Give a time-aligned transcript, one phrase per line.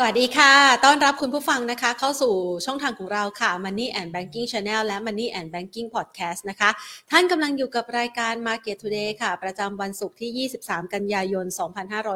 [0.00, 0.52] สวัสดีค่ะ
[0.84, 2.34] ต้อนรับคุณผู้ฟังนะคะ เข้าสู่
[2.66, 6.70] ช่องทางของเราค่ะ Money and Banking Channel และ Money and Banking Podcast นะคะ
[7.10, 11.46] ท่านกำลังอยู่กับรายการ Market Today ค่ะ ประจำวันศุกร์ที่ 23 กันยายน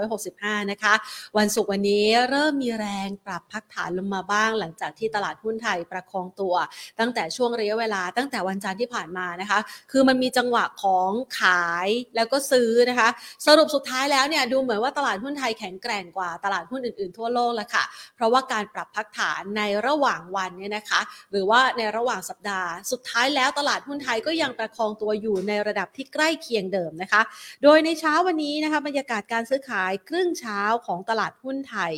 [0.01, 0.95] 2565 นะคะ
[1.39, 6.55] วันศุกร์วันนี้เริ่มมีแรงปรับพักฐานลงมาบ้าง หลังจากที่ตลาดหุ้นไทยประคองตัว
[7.01, 9.59] ตั้งแต่ช่วงระยะเวลาตั้งแต่วันจันทร์ที่ผ่านมานะคะ
[9.93, 11.11] คือมันมีจังหวะของ
[11.41, 13.09] ขายแล้วก็ซื้อนะคะ
[13.47, 17.85] สรุปสุดท้ายแล้วเนี่ยดูเหมือนว่าตลาดหุ้นไทยแข็งแกร่งกว่าตลาดหุ้นอื่นๆทั่วโลกแล้วค่ะ
[18.15, 21.01] เพราะว่าการปรับพักฐานในระหว่างวันเนี่ยนะคะ
[21.31, 27.23] หรือว่าในระหว่างสัปดาห์ สุดท้ายแล้วตลาดหุ้นไทยก็ยังประคองตัวอยู่ในระดับที่ใกล้เคียงเดิมนะคะ
[27.63, 31.93] โดยในเช้าวันนี้นะคะบรรยากาศการซื้อขายครึ่งเช้าของตลาดหุ้นไทย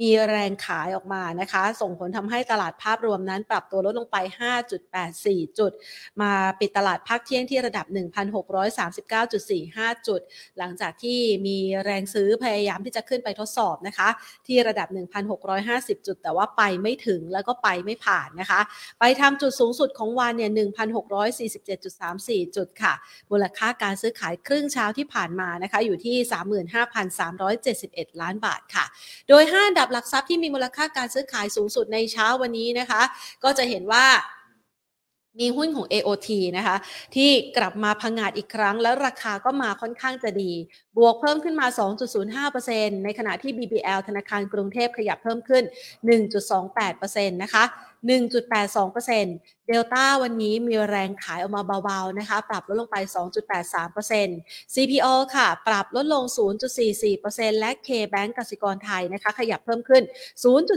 [0.00, 4.16] มีแรงขายออกมานะคะ ส่งผลทำให้ตลาดภาพรวมนั้นปรับตัวลดลงไป
[5.02, 5.72] 5.84 จุด
[6.22, 7.86] มาปิดตลาดภาคเที่ยงที่ระดับ
[9.16, 10.20] 1,639.45 จุด
[10.58, 14.08] หลังจากที่มีแรงซื้อพยายามที่จะขึ้นไปทดสอบนะคะ
[14.46, 14.88] ที่ระดับ
[15.48, 18.60] 1,650 จุด แต่ว่าไปไม่ถึงแล้วก็ไปไม่ผ่านนะคะ
[19.00, 20.50] ไปทำจุดสูงสุดของวันเนี่ย
[21.52, 22.94] 1,647.34 จุดค่ะ
[23.30, 26.16] มูลค่าการซื้อขายครึ่งเช้าที่ผ่านมานะคะ อยู่ที่
[27.38, 28.84] 35,371 ล้านบาทค่ะ
[29.30, 33.02] โดย5อัดับหลักทรัพย์ที่มีมูลค่าการซื้อขายสูงสุดในเช้าวันนี้นะคะ
[33.44, 34.06] ก็จะเห็นว่า
[35.40, 36.76] มีหุ้นของ AOT นะคะ
[37.14, 40.52] ที่กลับมาพังงาดอีกครั้ง แล้วราคาก็มาค่อนข้างจะดี
[40.96, 41.66] บวกเพิ่มขึ้นมา
[42.50, 45.64] 2.05%ในขณะที่ BBL ธนาคารกรุงเทพขยับเพิ่มขึ้น
[46.32, 47.64] 1.28%นะคะ
[48.08, 52.96] 1.82%เดลต้าวันนี้มีแรงขายออกมาเบาๆนะคะ ปรับลดลงไป
[53.64, 56.24] 2.83% CPO ค่ะ ปรับลดลง
[56.92, 60.02] 0.44%และ K-Bank กสิกรไทยนะคะ ขยับเพิ่มขึ้น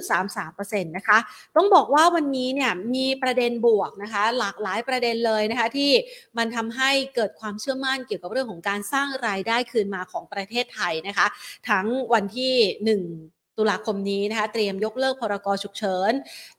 [0.05, 1.17] 0.33%นะคะ
[1.55, 5.91] ต้องบอกว่าวันนี้เนี่ยมีประเด็นบวกนะคะ หลากหลายประเด็นเลยนะคะที่
[6.37, 11.27] มันทำให้เกิดความเชื่อมั่นเกี่ยวกับเรื่องของการสร้างรายได้คืนมาของประเทศไทยนะคะ
[11.69, 12.53] ทั้งวันที่
[13.01, 16.11] 1 ตุลาคมนี้นะคะเตรียมยกเลิกพรกฉุกเฉิน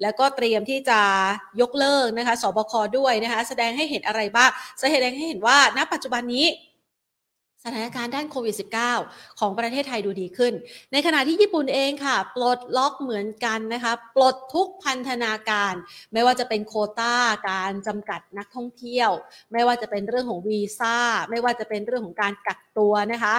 [0.03, 1.01] แล้วก็เตรียมที่จะ
[1.61, 6.47] ยกเลิกนะคะสบคด้วยนะคะแสดงให้เห็นอะไรบ้างแสดงให้เห็นว่าณปัจจุบันนี้
[7.67, 8.55] สถานการณ์ด้านโควิด
[8.99, 10.53] -19 ของประเทศไทยดูดีขึ้น
[10.93, 15.75] ในขณะที่ญี่ปุ่นเองค่ะ ปลดล็อกเหมือนกันนะคะ ปลดทุกพันธนาการ
[16.13, 17.15] ไม่ว่าจะเป็นโคต้า
[17.51, 19.11] การจำกัดนักท่องเที่ยว
[19.53, 20.97] ไม่ว่าจะเป็นเรื่องของวีซ่า
[21.31, 23.35] ไม่ว่าจะเป็นเรื่องของการกักตัวนะคะ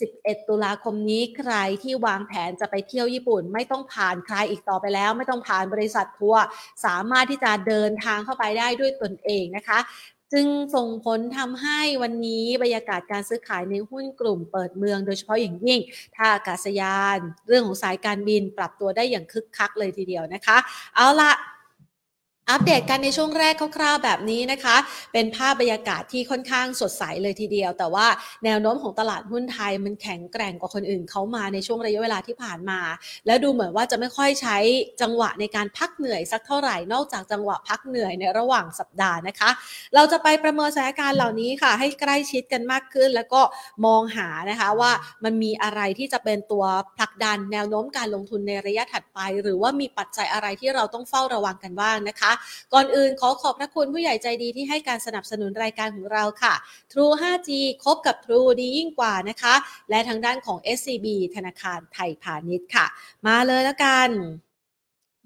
[0.00, 6.42] 11 ตุลาคมนี้ใครที่วางแผนจะไปเที่ยวญี่ปุ่น ไม่ต้องผ่านใครอีกต่อไปแล้ว ไม่ต้องผ่านบริษัททัวร์
[6.84, 9.78] สามารถที่จะเดินทางเข้าไปได้ด้วยตนเองนะคะ
[10.32, 15.80] จึงส่งผลทำให้วันนี้บรรยากาศการซื้อขายในหุ้นกลุ่มเปิดเมือง โดยเฉพาะอย่างยิ่ง
[16.14, 20.56] ท่าอากาศยาน เรื่องของสายการบินปรับตัวได้อย่างคึกคักเลยทีเดียวนะคะ
[20.96, 21.32] เอาละ
[22.50, 24.76] อัปเดตกันในช่วงแรกคร่าวๆแบบนี้นะคะ
[25.12, 28.06] เป็นภาพบรรยากาศที่ค่อนข้างสดใสเลยทีเดียว แต่ว่า
[28.44, 32.80] แนวโน้มของตลาดหุ้นไทยมันแข็งแกร่งกว่าคนอื่นเขามาในช่วงระยะเวลาที่ผ่านมา
[33.26, 34.56] แล้วดูเหมือนว่าจะไม่ค่อยใช้
[35.02, 39.50] จังหวะในการพักเหนื่อยสักเท่าไหร่นอกจากจังหวะพักเหนื่อยในระหว่างสัปดาห์นะคะ
[39.94, 43.40] เราจะไปประเมินสถานการณ์เหล่านี้ค่ะ ให้ใกล้ชิดกันมากขึ้น แล้วก็
[43.86, 44.92] มองหานะคะว่า
[45.24, 46.64] มันมีอะไรที่จะเป็นตัว
[46.98, 52.32] ผลักดันแนวโน้มการลงทุนในระยะถัดไป หรือว่ามีปัจจัยอะไรที่เราต้องเฝ้าระวังกันบ้างนะคะ
[52.74, 56.54] ก่อนอื่นขอขอบพระคุณผู้ใหญ่ใจดีที่ให้การสนับสนุนรายการของเราค่ะ
[56.92, 57.50] True 5G
[57.84, 59.54] คบกับ True ดียิ่งกว่านะคะ
[59.90, 62.86] และทางด้านของ SCB ธนาคารไทยพาณิชย์ค่ะ
[63.26, 64.10] มาเลยแล้วกัน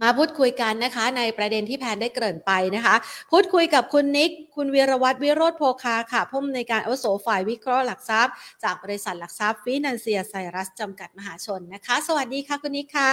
[0.05, 2.95] มาพูดคุยกันนะคะในประเด็นที่แพนได้เกริ่นไปนะคะ
[3.31, 8.35] พูดคุยกับคุณนิก คุณวีรวัตรวิโรธโพคาค่ะผู้อำนวยการอาวุโสฝ่ายวิเคราะห์หลักทรัพย์
[8.65, 13.13] จากบริษัทหลักทรัพย์ฟินันเซียไซรัสจำกัดมหาชนนะคะ สวัสดีค่ะคุณนิกค่ะ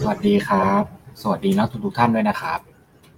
[0.00, 0.82] สวัสดีครับ
[1.22, 2.73] สวัสดีนักทุกทุกท่านด้วยนะครับ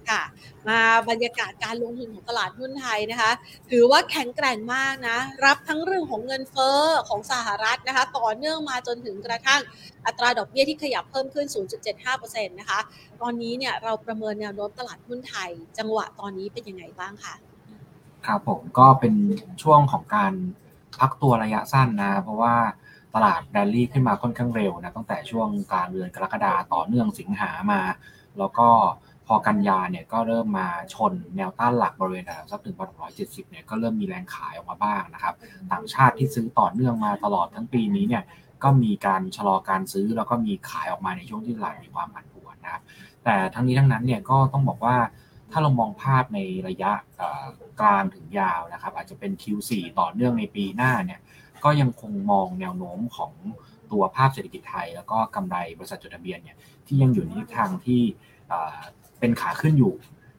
[0.09, 0.21] ค่ะ
[0.69, 0.79] มา
[1.09, 3.31] บรรยากาศการลงทุนของตลาดหุ้นไทยนะคะ
[3.69, 9.61] ถือว่าแข็งแกร่งมากนะ รับทั้งเรื่องของเงินเฟ้อของสหรัฐนะคะ ต่อเนื่องมาจนถึงกระทั่ง
[10.05, 11.47] อัตราดอกเบี้ยที่ขยับเพิ่มขึ้น
[11.97, 12.79] 0.75%นะคะ
[13.21, 17.35] ตอนนี้เนี่ยเราประเมินแนวโน้มตลาดหุ้นไทย จังหวะตอนนี้เป็นยังไงบ้างคะ
[18.25, 19.13] ครับผมก็เป็น
[19.63, 20.33] ช่วงของการ
[20.99, 22.55] พักตัวระยะสั้นนะ เพราะว่า
[23.15, 27.81] ตลาดแรลลี่ขึ้นมาค่อนข้างเร็วนะตั้งแต่ช่วงกลางเดือนกรกฎาต่อเนื่องสิงหามา
[28.39, 28.69] แล้วก็
[29.27, 35.35] พอกันยาเนี่ยก็เริ่มมาชนแนวต้านหลักบริเวณแถวสักถึงพันหกร้อยเจ็ดสิบเนี่ยก็เริ่มมีแรงขายออกมาบ้างนะครับ
[35.71, 38.23] ต่างชาติที่ซื้อต่อเนื่องมาตลอดทั้งปีนี้เนี่ย
[38.63, 42.81] ก็มีการชะลอการซื้อแล้วก็มีขายออกมาในช่วงที่ตลาดมีความผันผวนนะครับ
[43.23, 44.97] แต่ทั้งนี้ทั้งนั้นเนี่ยก็ต้องบอกว่า
[45.51, 46.91] ถ้าเรามองภาพในระยะ
[47.79, 51.19] กลางถึงยาวนะครับ อาจจะเป็น Q4 ต่อเนื่องในปีหน้าเนี่ย
[51.63, 53.31] ก็ยังคงมองแนวโน้มของ
[53.91, 56.57] ตัวภาพเศรษฐกิจไทย แล้วก็กำไรบริษัทจดทะเบียนเนี่ย
[56.87, 58.01] ที่ยังอยู่ในทางที่
[59.19, 59.93] เป็นขาขึ้นอยู่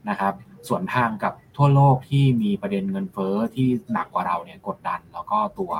[0.08, 0.34] นะครับ
[0.68, 5.72] ส่วนทางกับทั่วโลกที่มีประเด็นเงินเฟ้อที่หนักกว่าเราเนี่ยกดดัน แล้วก็ตัว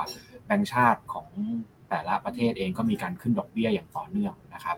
[0.45, 1.27] แบงก์ชาติของ
[1.89, 4.77] แต่ละประเทศเองก็มีการขึ้นดอกเบี้ยอย่างต่อเนื่องนะครับ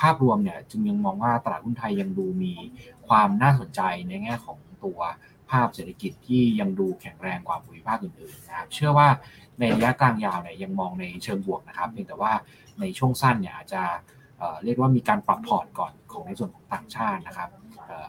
[0.00, 2.54] ภาพรวมเนี่ยจึงยังมองว่าตลาดหุ้นไทยยังดูมี
[3.08, 5.00] ความน่าสนใจในแง่ของตัว
[5.50, 9.08] ภาพเศรษฐกิจที่ยังดูแข็งแรงกว่าภูมิภาคอื่นๆนะครับเชื่อว่า
[9.58, 12.32] ในระยะกลางยาวเนี่ยยังมองในเชิงบวกนะครับเพียงแต่ว่า
[12.80, 13.82] ในช่วงสั้นเนี่ยอาจจะ
[14.64, 17.50] เรียกว่ามีการปรับพอร์ตก่อนของในส่วนของต่างชาตินะครับ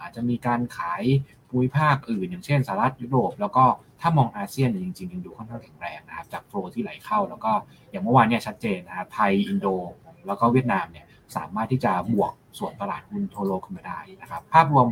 [0.02, 1.04] อาจจะมีการขาย
[1.50, 3.66] ภูมิภาคอื่น อย่างเช่นสหรัฐยุโรป แล้วก็
[4.02, 7.52] ถ้ามองอาเซียนจริงๆยังดูค่อนข้างแข็งแรงนะครับจาก flow ที่ไหลเข้า แล้วก็
[7.92, 9.68] อย่างเมื่อวานเนี่ยชัดเจนนะครับไทยอินโด
[10.28, 14.86] แล้วก็เวียดนามเนี่ยสามารถที่จะบวกสวนตลาดหุ้นทั่วโลกขึ้นมาได้นะครับภาพรวม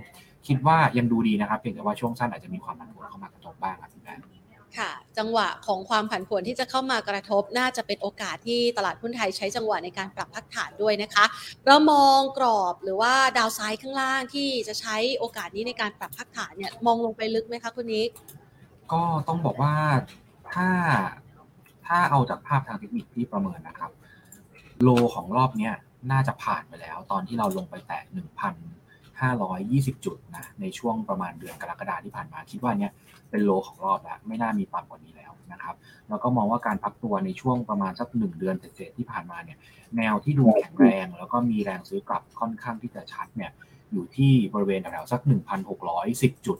[0.47, 11.25] คิดว่ายังดูดีนะครับเพียงแต่ว่าช่วงสั้นอาจจะมีความผันผวนเข้ามากระทบบ้างครับพี่แบงค่ะ จังหวะของความผันผวนที่จะเข้ามากระทบ น่าจะเป็นโอกาสที่ตลาดหุ้นไทยใช้จังหวะในการปรับพักฐานด้วยนะคะ
[11.65, 18.09] เรามองกรอบหรือว่าดาวไซด์ข้างล่างที่จะใช้โอกาสนี้ในการปรับพักฐานเนี่ยมองลงไปลึกไหมคะคุณนิก
[18.91, 19.73] ก็ต้องบอกว่า
[20.53, 20.67] ถ้า
[21.87, 23.91] ถ้าเอาจากภาพทางเทคนิคที่ประเมินนะครับ
[24.83, 25.71] โลของรอบนี้
[26.11, 28.03] น่าจะผ่านไปแล้ว ตอนที่เราลงไปแตะ
[29.21, 32.91] 1,520 จุดนะในช่วงประมาณเดือนกรกฎาที่ผ่านมา คิดว่าเนี้ย
[33.29, 35.75] เป็นโลของรอบแล้วไม่น่ามีต่ำกว่านี้แล้วนะครับ
[36.09, 39.57] แล้วก็มองว่าการพักตัวในช่วงประมาณสักหนึ่งเดือนเศษที่ผ่านมาเนี่ย
[39.97, 43.51] แนวที่ดูแข็งแรง แล้วก็มีแรงซื้อกลับค่อนข้างที่จะชัดเนี่ย
[43.91, 45.21] อยู่ที่บริเวณแถวๆสัก
[45.83, 46.57] 1,610 จุด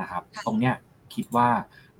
[0.00, 0.74] นะครับตรงเนี้ย
[1.14, 1.48] คิดว่า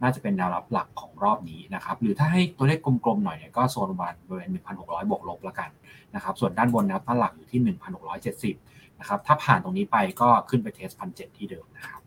[0.03, 4.51] น่าจะเป็นแนวรับหลักของรอบนี้นะครับ หรือถ้าให้ตัวเลขกลมๆหน่อยเนี่ยก็โซนประมาณบริเวณ
[4.81, 5.71] 1,600 บวกลบแล้วกัน
[6.15, 7.61] นะครับ ส่วนด้านบนแนวต้านหลักอยู่ที่
[8.31, 12.03] 1,670 นะครับ ถ้าผ่านตรงนี้ไปก็ขึ้นไปเทสพันเที่เดิมนะครับ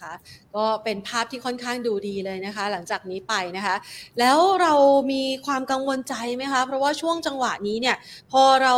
[0.00, 0.12] คะ
[0.56, 3.76] ก็เป็นภาพที่ค่อนข้างดูดีเลยนะคะ หลังจากนี้ไปนะคะ
[4.18, 4.74] แล้วเรา
[5.12, 7.96] มีความกังวลใจไหมคะ เพราะว่าช่วงจังหวะนี้เนี่ย
[8.32, 8.74] พอเรา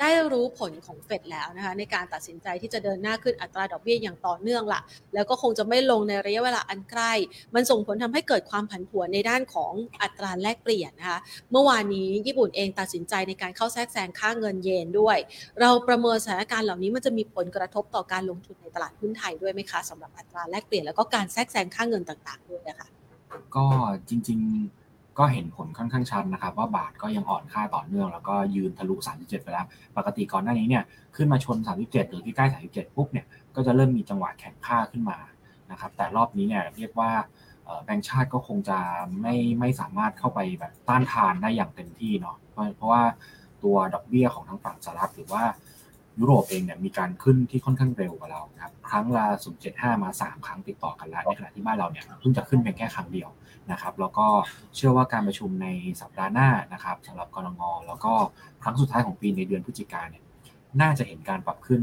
[0.00, 4.80] ได้รู้ผลของเฟดแล้วนะคะในการตัดสินใจที่จะเดินหน้าขึ้นอัตราดอกเบี้ยอย่างต่อเนื่องละ
[5.14, 7.12] แล้วก็คงจะไม่ลงในระยะเวลาอันใกล้
[7.54, 9.72] มันส่งผลทำให้เกิดความผันผวนในด้านของ
[10.02, 11.20] อัตราแลกเปลี่ยนนะคะ
[11.52, 15.18] เมื่อวานนี้ญี่ปุ่นเองตัดสินใจในการเข้าแทรกแซงค่าเงินเยนด้วย
[15.60, 22.88] เราประเมินสถานการณ์เหล่านี้มันจะมีผลกระทบต่อการลงทุนในตลาดหุ้นไทยด้วยไหมคะสำหรับอัตราแลกเปลี่ยนแล้วก็การแทรกแซงค่าเงินต่าง ๆ ด้วยนะคะ
[23.56, 23.64] ก็
[24.08, 24.77] จริง ๆ
[25.18, 29.66] ก็เห็นผลค่อนข้างชัดนะครับ ว่าบาทก็ยังอ่อนค่าต่อเนื่อง แล้วก็ยืนทะลุ 37 ไปแล้ว
[29.96, 30.84] ปกติก่อนหน้านี้เนี่ย
[31.16, 35.18] ขึ้นมาชน 37 หรือที่ใกล้ 37 ปุ๊บเนี่ยก็จะเริ่มมีจังหวะแข่งค่าขึ้นมา
[35.70, 37.10] นะครับแต่รอบนี้เนี่ยเรียกว่า
[37.84, 38.78] แบงก์ชาติก็คงจะ
[39.22, 43.02] ไม่ไม่สามารถเข้าไปแบบต้านทานได้อย่างเต็มที่เนาะเพราะเพราะว่า
[43.62, 45.42] ตัวดอกเบี้ยของทางฝั่งสหรัฐหรือว่า
[46.18, 49.24] ยุโรปเองเนี่ยมีการขึ้นที่ค่อนข้างเร็วกว่าเราครับครั้งละ
[49.64, 53.28] 0.75 มา 3 ครั้งติดต่อกันแล้วในขณะที่บ้านเราเนี่ยเพิ่งจะขึ้นเพียงแค่ครั้งเดียว
[53.72, 54.26] นะครับ แล้วก็
[54.76, 55.68] เชื่อว่าการประชุมใน
[56.00, 58.12] สัปดาห์หน้านะครับสำหรับกรงงแล้วก็
[58.62, 60.24] ครั้งสุดท้ายของปีในเดือนพฤศจิกาเนี่ย
[60.80, 61.82] น่าจะเห็นการปรับขึ้น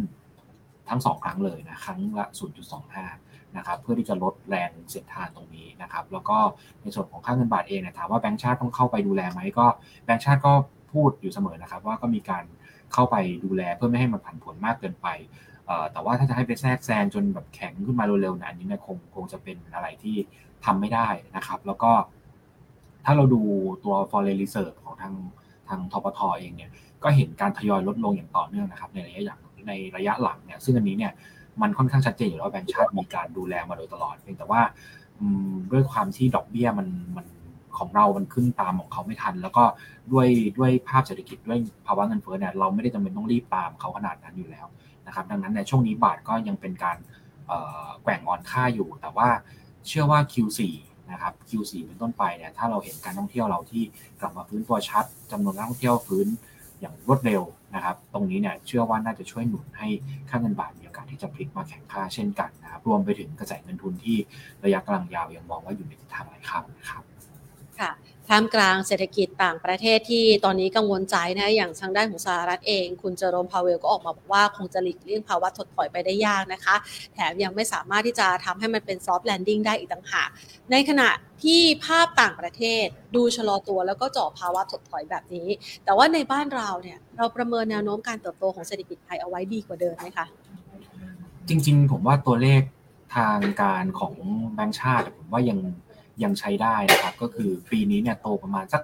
[0.90, 2.26] ทั้งสองครั้งเลยนะครั้งละ
[2.92, 6.38] 0.25 นะครับ เพื่อที่จะลดแรงเสียดทานตรงนี้นะครับ แล้วก็
[6.82, 9.66] ในส่วนของค่าเงินบาทเองเนี่ยถามว่าแบงก์ชาติต้องเข้าไปดูแลไหมก็
[10.06, 10.54] แบงก์ชาติก็
[10.94, 12.44] พูดอยู่เสมอนะครับ ว่าก็มีการ
[12.94, 13.16] เข้าไป
[13.46, 15.08] ดูแลเพื่อไม่ให้มันผันผวนมากเกินไป
[15.92, 20.16] แต่ว่าถ้าจะให้ไปแทรกแซงจนแบบแข็งขึ้นมาเร็วๆนะอันนี้เนี่ยคงคงจะเป็นอะไรที่
[20.66, 21.92] ทำไม่ได้นะครับ แล้วก็
[23.06, 23.42] ถ้าเราดู
[23.84, 25.14] ตัว foreign reserve ของทาง
[25.70, 26.72] ทางทปทเองเนี่ย
[27.04, 31.12] ก็เห็นการทยอยลดลงอย่างต่อเนื่องนะครับ ในระยะอย่างในระยะหลังเนี่ยซึ่งอันนี้เนี่ย
[31.62, 34.62] มันค่อนข้างชัดเจนอยู่แล้วแบงก์ชาติมีการดูแลมาโดยตลอดเพียงแต่ว่า
[35.72, 37.26] ด้วยความที่ดอกเบี้ยมันมัน
[37.78, 39.64] ของเรา มันขึ้นตามของเขาไม่ทัน แล้วก็
[40.12, 40.28] ด้วย
[40.58, 41.58] ด้วยภาพเศรษฐกิจด้วย
[41.88, 44.66] ภาวะเงินเฟ้อเนี่ยเราไม่ได้จำเป็นต้องรีบตามเขาขนาดนั้นอยู่แล้ว
[45.08, 46.98] นะครับดังนั้นในช่วงนี้บาทก็ยังเป็นการ
[48.02, 49.30] แกว่งอ่อนค่าอยู่ แต่ว่า
[49.88, 50.60] เชื่อว่า Q4
[51.12, 53.84] นะครับ Q4 เป็นต้นไปเนี่ยถ้าเราเห็นการท่องเที่ยวเราที่
[54.22, 56.28] กลับมาฟื้นตัวชัดจำนวนนักท่องเที่ยวฟื้น
[56.80, 57.42] อย่างรวดเร็ว
[57.76, 59.88] นะครับ ตรงนี้เนี่ยเชื่อว่าน่าจะช่วยหนุนให้
[60.30, 64.18] ค่าเงินบาทมีโอกาสที่จะพลิกมาแข็งค่าเช่นกันนะครับรวมไปถึงกระแสเงินทุนที่
[64.64, 67.04] ระยะกลางยาวยังมองว่าอยู่ในทิศทางไหลเข้านะครับ
[68.30, 76.76] ท่ามกลางเศรษฐกิจต่างประเทศที่ตอนนี้กังวลใจนะอย่างทางด้านของสหรัฐเอง คุณเจอโรมพาเวลก็ออกมาบอกว่าคงจะหลีกเลี่ยงภาวะถดถอยไปได้ยากนะคะ
[77.14, 80.30] แถมยังไม่สามารถที่จะทำให้มันเป็นซอฟต์แลนดิ้งได้อีกต่างหาก
[80.72, 81.10] ในขณะ
[81.44, 85.48] ที่ภาพต่างประเทศดูชะลอตัวแล้วก็เจาะภาวะถดถอยแบบนี้
[85.86, 90.26] แต่ว่าในบ้านเราเนี่ยเราประเมินแนวโน้มการเติบโตของเศรษฐกิจไทยเอาไว้ดีกว่าเดิมไหมคะ
[91.48, 92.62] จริง ๆ ผมว่าตัวเลข
[93.16, 94.14] ทางการของ
[94.54, 95.60] แบงก์ชาติผมว่ายัง
[96.24, 98.82] ยังใช้ได้นะครับ ก็คือปีนี้เนี่ยโตประมาณสัก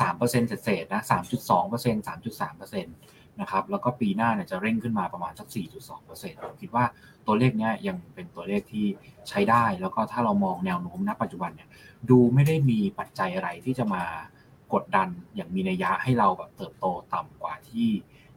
[0.00, 2.84] 3%เศษๆนะ 3.2% 3.3%
[3.40, 5.48] นะครับแล้วก็ปีหน้าเนี่ยจะเร่งขึ้นมาประมาณสัก
[5.94, 6.84] 4.2%ผมคิดว่า
[7.26, 8.86] ตัวเลขเนี้ยยังเป็นตัวเลขที่
[9.28, 11.68] ใช้ได้ แล้วก็ถ้าเรามองแนวโน้มณปัจจุบันเนี่ย
[12.10, 14.04] ดูไม่ได้มีปัจจัยอะไรที่จะมา
[14.72, 17.90] กดดันอย่างมีนัยยะให้เราแบบเติบโตต่ำกว่าที่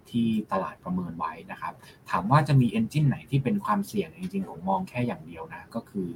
[0.09, 1.73] ที่ตลาดประเมินไว้นะครับ
[2.09, 6.09] ถามว่าจะมีเอนจินไหนที่เป็นความเสี่ยงจริงๆผมมองแค่อย่างเดียวนะ ก็คือ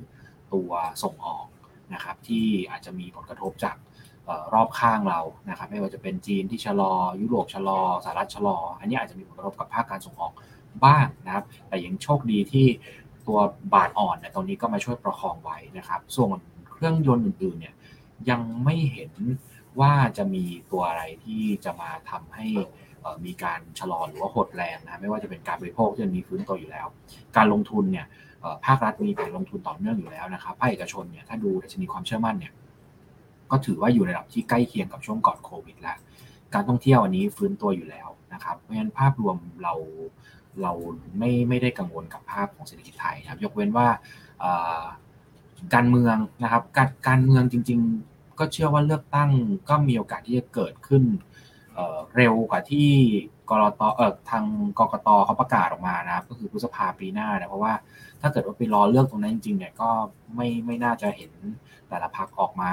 [0.54, 0.72] ตัว
[1.04, 1.46] ส่งออก
[1.94, 3.76] นะครับที่อาจจะมีผลกระทบจาก
[4.54, 5.20] รอบข้างเรา
[5.50, 10.34] นะครับไม่ว่าจะเป็นจีนที่ชะลอ ยุโรปชะลอสหรัฐชะลอ อันนี้อาจจะมีผลกระทบกับภาคการส่งออก
[10.86, 12.68] บ้างนะครับ แต่ยังโชคดีที่
[13.28, 13.40] ตัว
[13.74, 16.40] บาทอ่อนเนี่ยตรงนี้ก็มาช่วยประคองไว้นะครับ ส่วน
[16.72, 17.76] เครื่องยนต์อื่นๆเนี่ย
[18.30, 19.12] ยังไม่เห็น
[19.80, 22.48] ว่าจะมีตัวอะไรที่จะมาทำให้
[23.26, 26.88] มีการชะลอหรือว่าหดแรงนะไม่ว่าจะเป็นการบริโภคที่มีฟื้นตัวอยู่แล้ว
[27.38, 28.06] การลงทุนเนี่ย
[28.66, 32.54] ภาครัฐมีแผนลงทุนต่อเนื่องอยู่แล้วนะครับภาคเอกชนเนี่ยถ้าดูดัชนีความเชื่อมั่นเนี่ย
[33.52, 35.98] ก็ถือว่าอยู่ในระดับที่ใกล้เคียงกับช่วงก่อนโควิดแล้ว
[36.54, 39.74] การท่องเที่ยวอันนี้ฟื้นตัวอยู่แล้วนะครับ เพราะฉะนั้นภาพรวมเรา
[40.62, 40.74] เรา
[41.18, 43.88] ไม่ไม่ได้กังวลกับภาพของเศรษฐกิจไทยครับยกเว้นว่า
[45.74, 47.80] การเมืองนะครับการการเมืองจริง
[48.10, 49.30] ๆ ก็เชื่อว่าเลือกตั้ง
[49.70, 51.04] ก็มีโอกาสที่จะเกิดขึ้น
[52.16, 52.90] เร็วกว่าที่
[53.50, 54.46] กรตเอ่อทาง
[54.80, 57.74] กกตเขาประกาศออกมานะครับก็คือพฤษภาปีหน้านะเพราะว่า
[58.22, 59.90] ถ้าเกิดว่าไปรอเลือกตรงนั้นจริงๆเนี่ยก็
[60.36, 61.32] ไม่ไม่น่าจะเห็น
[61.90, 62.72] แต่ละพักออกมา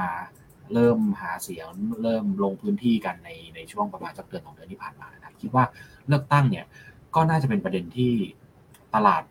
[0.72, 1.70] เริ่มหาเสียง
[2.02, 5.64] เริ่มลงพื้นที่กันในในช่วงประมาณสักเดือนของเดือนที่ผ่านมานะคิดว่า
[6.08, 6.66] เลือกตั้งเนี่ย
[7.14, 8.12] ก็น่าจะเป็นประเด็นที่
[8.94, 9.22] ตลาด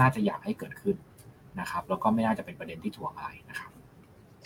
[0.00, 0.96] น่าจะอยากให้เกิดขึ้น
[1.60, 3.69] นะครับ แล้วก็ไม่น่าจะเป็นประเด็นที่ถ่วงอะไรนะครับ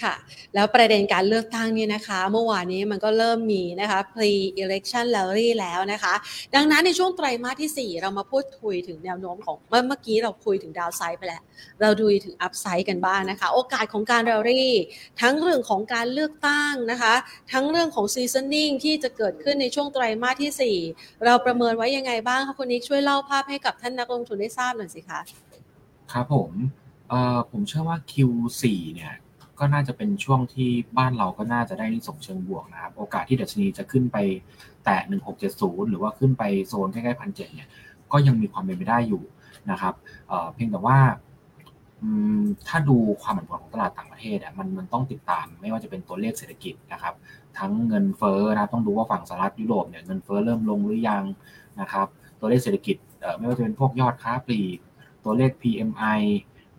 [0.02, 0.14] ค่ะ
[0.54, 4.32] แล้วประเด็นการเลือกตั้งนี่นะคะ เมื่อวานนี้มันก็เริ่มมีนะคะ pre
[4.62, 6.14] election rally แล้วนะคะ
[6.54, 11.42] ดังนั้นในช่วงไตรมาสที่ 4 เรามาพูดคุยถึงแนวโน้มของเมื่อเมื่อกี้เราคุยถึงดาวไซด์ไปแล้ว
[11.80, 14.66] เราดูถึงอัพไซด์กันบ้างนะคะ โอกาสของการ rally
[15.20, 17.14] ทั้งเรื่องของการเลือกตั้งนะคะ
[17.52, 25.20] ทั้งเรื่องของ seasoning ที่จะเกิดขึ้นในช่วงไตรมาสที่ 4 เราประเมินไว้ยังไงบ้างคะคุณนิกช่วยเล่าภาพให้กับท่านนักลงทุนได้ทราบหน่อยสิคะ
[26.12, 26.52] ครับผม
[27.50, 28.62] ผมเชื่อว่า Q4
[28.94, 29.12] เนี่ย
[29.58, 30.68] ก็น่าจะเป็นช่วงที่
[30.98, 34.16] บ้านเราก็น่าจะได้ส่งเชิงบวกนะครับ โอกาสที่ดัชนีจะขึ้นไป
[34.84, 35.00] แตะ
[35.44, 37.68] 1670 หรือว่าขึ้นไปโซนใกล้ๆพันเเนี่ย
[38.12, 39.22] ก็ยังมีความเป็นไปได้อยู่
[39.70, 39.94] นะครับ
[40.28, 40.98] เเพียงแต่ว่า
[42.68, 47.14] ถ้าดูความผันผวนของตลาดต่างประเทศอะมันมันต้องติดตามไม่ว่าจะเป็นตัวเลขเศรษฐกิจนะครับ
[47.58, 51.24] ทั้งเงินเฟ้อนะต้องดูว่าฝั่งสหรัฐยุโรปเนี่ยเงินเฟ้อเริ่มลงหรือยัง
[51.80, 52.06] นะครับ
[52.40, 52.96] ตัวเลขเศรษฐกิจ
[53.38, 54.78] ไม่ว่าจะเป็นพวกยอดค้าปลีก
[55.24, 56.20] ตัวเลข PMI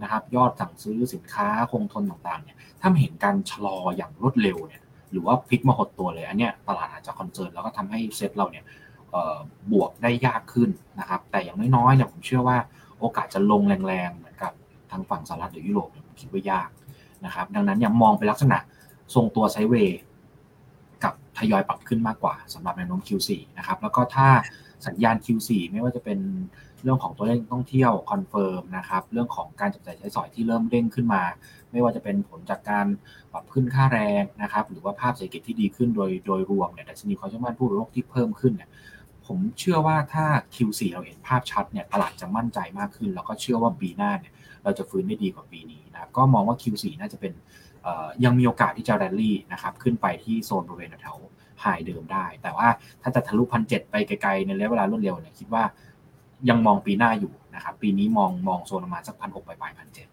[0.01, 2.54] นะครับยอดสั่งซื้อสินค้าคงทนต่างๆเนี่ย
[2.87, 8.65] ถ้าเห็นการชะลออย่างรวดเร็วเนี่ยหรือว่าพลิกมาหดตัวเลย อันเนี้ยตลาดอาจจะ concern แล้วก็ทำให้เซ็ตเราเนี่ย
[9.71, 12.57] บวกได้ยากขึ้นนะครับ แต่อย่างน้อยๆเนี่ยผมเชื่อว่า
[12.99, 14.51] โอกาสจะลงแรงๆเหมือนกับ
[14.91, 16.69] ทางฝั่งสหรัฐหรือยุโรปเนี่ยผมคิดว่ายาก
[17.25, 18.57] นะครับ ดังนั้นยังมองเป็นลักษณะ
[19.15, 19.99] ทรงตัว sideway
[21.03, 24.27] กับทยอยปรับขึ้นมากกว่าสำหรับแนวโน้ม Q4 นะครับ แล้วก็ถ้า
[24.87, 26.19] สัญญาณ Q4 ไม่ว่าจะเป็น
[26.83, 31.21] เรื่องของตัวเลขท่องเที่ยว confirm นะครับ เรื่องของการจับจ่ายใช้สอยที่เริ่มเด้งขึ้นมา
[31.71, 32.85] ไม่ว่าจะเป็นผลจากการ
[33.31, 38.69] ปรับขึ้นค่าแรงนะครับ หรือว่าภาพเศรษฐกิจที่ดีขึ้นโดยโดยรวมเนี่ยดัชนีความเชื่อมั่นผู้บริโภคที่เพิ่มขึ้นเนี่ย
[39.25, 47.33] ผมเชื่อว่าถ้า Q4 เราเห็นภาพชัดเนี่ยตลาดจะมั่นใจมากขึ้น แล้วก็เชื่อว่าปีหน้าเนี่ยเราจะฟื้นได้ดีกว่าปีนี้นะครับก็มองว่า Q4 น่าจะเป็น
[48.25, 51.17] ยังมีโอกาสที่จะแรลลี่นะครับขึ้นไปที่โซนบริเวณแถว
[51.61, 52.67] ไฮเดิมได้ แต่ว่า
[53.01, 55.63] ถ้าจะทะลุพันเไปไกลๆในระยะเวลารวดเร็วเนี่ยคิดว่า
[56.49, 60.07] ยังมองปีหน้าอยู่นะครับปีนี้มองมองโซนประมาณสักพันหกปลายพันเจ็ด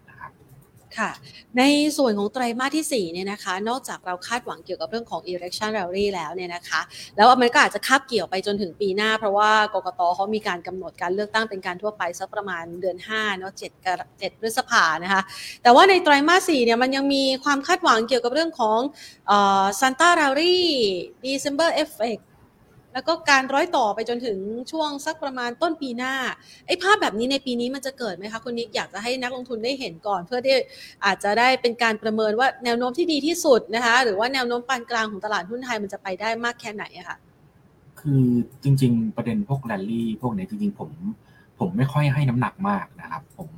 [0.97, 1.11] ค่ะ
[1.57, 1.63] ใน
[1.97, 6.81] ส่วนของไตรมาสที่4เนี่ยนะคะ นอกจากเราคาดหวังเกี่ยวกับเรื่องของ election rally แล้วเนี่ยนะคะ
[7.15, 15.21] แล้วมันก็อาจจะคาบเกี่ยวไปจนถึงปีหน้า เพราะว่ากกตเขามีการกำหนดการเลือกตั้งเป็นการทั่วไปสักประมาณเดือน5เนาะ7กับ7พฤษภานะคะ
[15.63, 18.79] แต่ว่าในไตรมาส4เนี่ยมันยังมีความคาดหวังเกี่ยวกับเรื่องของ
[19.79, 20.57] ซันต้ารารี
[21.23, 21.55] ดีเซม
[22.93, 24.37] แล้วก็การร้อยต่อไปจนถึง
[24.71, 26.13] ช่วงสักประมาณต้นปีหน้า
[26.67, 30.55] ไอ้ภาพแบบนี้ในปีนี้มันจะเกิดไหมคะคุณนิกอยากจะให้นักลงทุนได้เห็นก่อน เพื่อที่
[31.05, 37.17] อาจจะได้เป็นการประเมินว่าแนวโน้มที่ดีที่สุดนะคะหรือว่าแนวโน้มปานกลางของตลาดหุ้นไทยมันจะไปได้มากแค่ไหนอะคะ
[37.99, 38.23] คือ
[38.63, 40.89] จริง ๆ ประเด็นพวกแรลลี่พวกนี้จริงๆผม
[41.59, 43.49] ผมไม่ค่อยให้น้ำหนักมากนะครับผม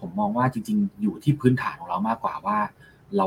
[0.00, 2.58] ผมมองว่าจริง ๆ อยู่ที่พื้นฐานของเรามากกว่าว่า
[3.16, 3.26] เรา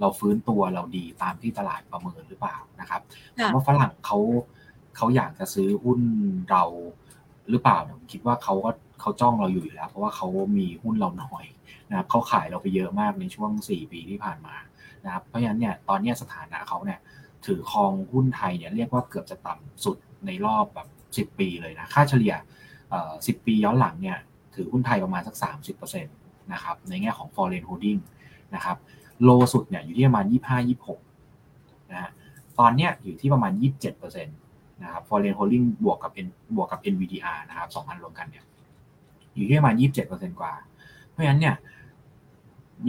[0.00, 3.00] เราฟื้นตัวเราดีตามที่ตลาดประเมินหรือเปล่านะครับ
[3.36, 4.18] ผมว่าฝรั่งเขา
[4.98, 6.00] เขาอยากจะซื้อหุ้น
[6.50, 6.64] เรา
[7.50, 10.26] หรือเปล่าผมคิดว่าเขาก็เขาจ้องเราอยู่อยู่แล้ว เพราะว่าเขา
[10.58, 11.44] มีหุ้นเราน้อย
[11.90, 14.54] นะครับเขาขายเราไปเยอะมากในช่วง 4 ปีที่ผ่านมา
[15.04, 16.98] นะครับเพราะฉะนั้นเนี่ยตอนนี้สถานะเขาเนี่ย
[17.46, 20.88] ถือครองหุ้นไทยเนี่ยเรียกว่าเกือบจะต่ำสุดในรอบแบบ
[21.32, 22.34] 10 ปีเลยนะค่าเฉลี่ย
[22.94, 24.18] 10ปีย้อนหลังเนี่ย
[24.54, 25.36] ถือหุ้นไทยประมาณสัก
[25.78, 28.00] 30%นะครับในแง่ของ foreign holding
[28.54, 28.76] นะครับ
[29.22, 30.24] โลสุดเนี่ยอยู่ที่ประมาณ
[31.08, 32.10] 25-26นะฮะ
[32.58, 38.44] ตอนเนี้ยอยู่ที่ประมาณ 27%นะครับ foreign holding บวกกับ N บวกกับ NVDR นะครับสองอันรวมกันเนี่ย
[39.34, 40.52] อยู่ที่ประมาณยี่สิบเจ็ดเปอร์เซ็นกว่า
[41.10, 41.54] เพราะฉะนั้นเนี่ย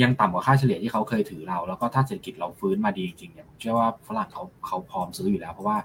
[0.01, 5.77] ยังต่ำกว่าค่าเฉลี่ยที่เขาเคยถือเรา แล้วก็ถ้าเศรษฐกิจเราฟื้นมาดีจริงๆเนี่ยผมเชื่อว่าฝรั่งเขาเขาพร้อมซื้ออยู่แล้ว เพราะว่า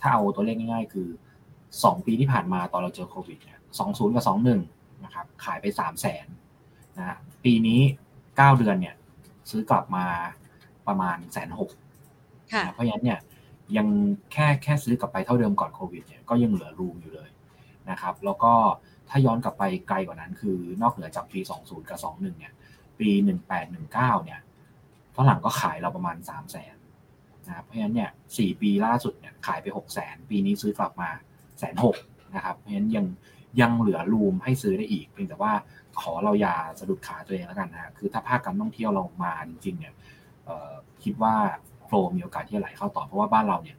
[0.00, 1.08] ถ้าเอาตัวเลขง่ายๆ คือ
[1.84, 4.60] สองปีที่ผ่านมาตอนเราเจอโควิดเนี่ยสองศูนย์กับสองหนึ่ง
[5.04, 6.26] นะครับขายไปสามแสน
[6.98, 7.80] นะปีนี้
[8.36, 8.94] เก้าเดือนเนี่ย
[9.50, 10.04] ซื้อกลับมา
[10.86, 11.70] ประมาณแสนหก
[12.72, 13.18] เพราะฉะนั้นเนี่ย
[13.76, 13.86] ยัง
[14.32, 17.30] แค่แค่ซื้อกลับไปเท่าเดิมก่อนโควิดเนี่ยก็ยังเหลือรูมอยู่เลย
[17.90, 18.52] นะครับแล้วก็
[19.08, 22.52] ถ้าย้อนกลับไปไกลกว่านั้น คือนอกเหนือจากปี 20 กับ 21 เนี่ย
[22.98, 23.10] ปี
[23.68, 24.40] 1819 เนี่ย
[25.16, 26.76] ฝรั่งก็ขายเราประมาณ 3 0 0แสน
[27.46, 31.10] นะครับเพราะฉะนั้นเนี่ย 4 ปีล่าสุดเนี่ยขายไป 6 0แสนปีนี้ซื้อกลับมา
[31.58, 31.96] แสนหก
[32.34, 33.06] นะครับ เพราะฉะนั้นยัง
[33.60, 35.52] ยังเหลือรูมให้ซื้อได้อีก เพียงแต่ว่า
[36.00, 39.94] ขอเราอย่าสะดุดขาตัวเองแล้วกันนะ คือถ้าภาคการท่องเที่ยวเรามาจริงๆเนี่ย
[41.04, 41.36] คิดว่า
[41.94, 43.76] ลมีโอกาสที่จะไหลเข้าต่อเพราะว่าบ้านเราเนี่ย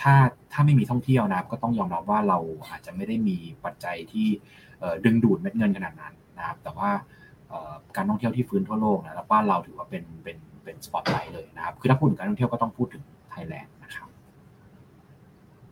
[0.00, 0.14] ถ้า
[0.52, 4.26] ถ้าไม่มีท่องเที่ยวนะครับก็ต้องยอมรับว่าเราอาจจะไม่ได้มีปัจจัยที่
[5.04, 6.90] ดึงดูดเม็ดเงินขนาดนั้นนะครับ แต่ว่า
[7.96, 13.72] การท่องเที่ยวที่ฟื้นทั่วโลกนะแล้วบ้านเราถือว่าเป็นเป็นเป็นสปอตไลท์เลยนะครับ คือถ้าพูดถึงการท่องเที่ยวก็ต้องพูดถึงไทยแลนด์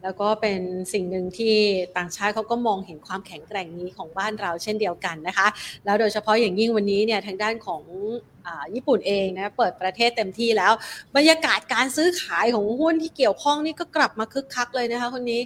[0.02, 0.60] แล้วก็เป็น
[0.92, 1.56] สิ่งหนึ่งที่
[1.96, 5.48] ต่างชาติเขาก็มองเห็นความแข็งแกร่งนี้ของบ้านเราเช่นเดียวกันนะคะ
[5.84, 7.82] แล้วโดยเฉพาะอย่างยิ่งวันนี้เนี่ยทางด้านของ
[8.46, 10.72] อญี่ปุ่นเองนะเปิดประเทศเต็มที่แล้ว
[11.16, 15.42] บรรยากาศการซื้อขายของหุ้นที่เกี่ยวข้องนี่ก็กลับมาคึกคักเลยนะคะคนนี้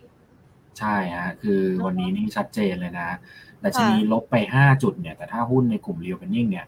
[0.78, 3.10] ใช่ฮะคือวันนี้นี่ชัดเจนเลยนะ
[3.62, 6.66] ดัชนีลบไป 5 จุดเนี่ยแต่ถ้าหุ้นในกลุ่มเรียวเป็นยิ่งเนี่ย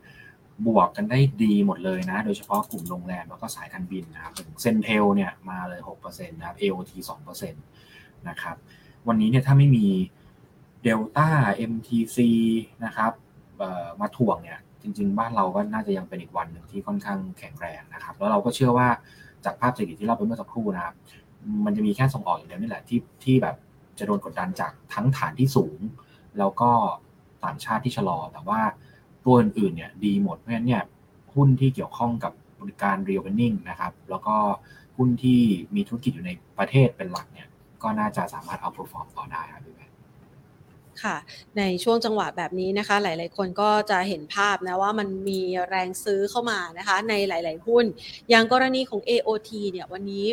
[0.67, 8.57] บวกกันได้ดีหมดเลยนะ โดยเฉพาะกลุ่มโรงแรมแล้วก็สายการบินนะครับเซนเทลเนี่ยมาเลย 6%นะครับ AOT 2%นะครับ
[9.09, 9.87] วันนี้เนี่ยถ้าไม่มี
[10.83, 11.29] เดลต้า
[11.73, 12.19] MTC
[12.85, 13.13] นะครับ
[14.01, 18.89] มาถ่วงเนี่ยจริง ๆ บ้านเราก็น่าจะยังเป็นอีกวันหนึ่งที่ค่อนข้างแข็งแรงนะครับ แล้วเราก็เชื่อว่า
[19.45, 20.95] จากภาพเศรษฐกิจที่เราไปเมื่อสักครู่นะครับ
[21.65, 23.57] มันจะมีแค่ส่งออกอย่างเดียวนี่แหละที่ที่แบบ
[23.99, 25.79] จะโดนกดดันจากทั้งฐานที่สูง
[26.39, 26.71] แล้วก็
[27.45, 28.61] ต่างชาติที่ชะลอแต่ว่า
[29.26, 30.83] ตัวอื่นๆเนี่ยดีหมดเพราะฉะนั้นเนี่ย
[31.35, 34.37] หุ้นที่เกี่ยวข้องกับบริการ real earning นะครับ แล้วก็
[34.97, 35.40] หุ้นที่
[35.75, 37.49] มีธุรกิจอยู่ในประเทศเป็นหลักเนี่ย
[37.83, 39.87] ก็น่าจะสามารถเอา perform ต่อได้ครับพี่แม่
[41.02, 41.16] ค่ะ
[41.59, 47.85] ในช่วงจังหวะแบบนี้นะคะ หลาย ๆ คนก็จะเห็นภาพนะว่ามันมีแรงซื้อเข้ามานะคะ ในหลาย ๆ หุ้น
[48.30, 50.26] อย่างกรณีของ AOT เนี่ยวันนี้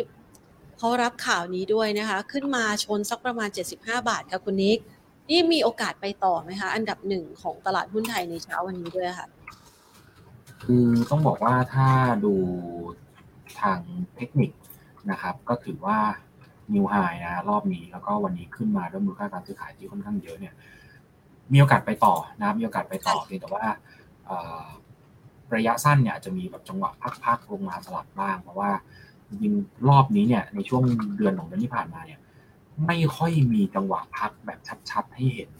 [0.78, 4.78] เขารับข่าวนี้ด้วยนะคะ ขึ้นมาชนสักประมาณ 75 บาทค่ะคุณนิก
[5.30, 9.28] นี่มีโอกาสไปต่อไหมคะ อันดับหนึ่งของตลาดหุ้นไทยในเช้าวันนี้ด้วยค่ะ
[10.64, 11.88] คือต้องบอกว่าถ้า
[12.24, 12.34] ดู
[13.60, 13.80] ทาง
[14.16, 14.50] เทคนิค
[15.10, 15.98] นะครับ ก็ถือว่า
[16.74, 16.94] นิวไฮ
[17.24, 20.54] นะรอบนี้แล้วก็วันนี้ขึ้นมาด้วยมูลค่าการซื้อขายที่ค่อนข้างเยอะเนี่ย
[21.52, 23.64] มีโอกาสไปต่อนะมีโอกาสไปต่อเพียงแต่ว่า
[25.54, 26.90] ระยะสั้นเนี่ยจะมีแบบจังหวะ
[27.24, 28.70] พักๆลงมาสลับบ้าง เพราะว่า
[29.28, 29.52] จริง
[29.88, 30.82] รอบนี้เนี่ยในช่วง
[31.16, 32.20] เดือนของเดือนที่ผ่านมาเนี่ย
[32.86, 34.58] ไม่ค่อยมีจังหวะพักแบบ
[34.90, 35.50] ชัด ๆ ให้เห็น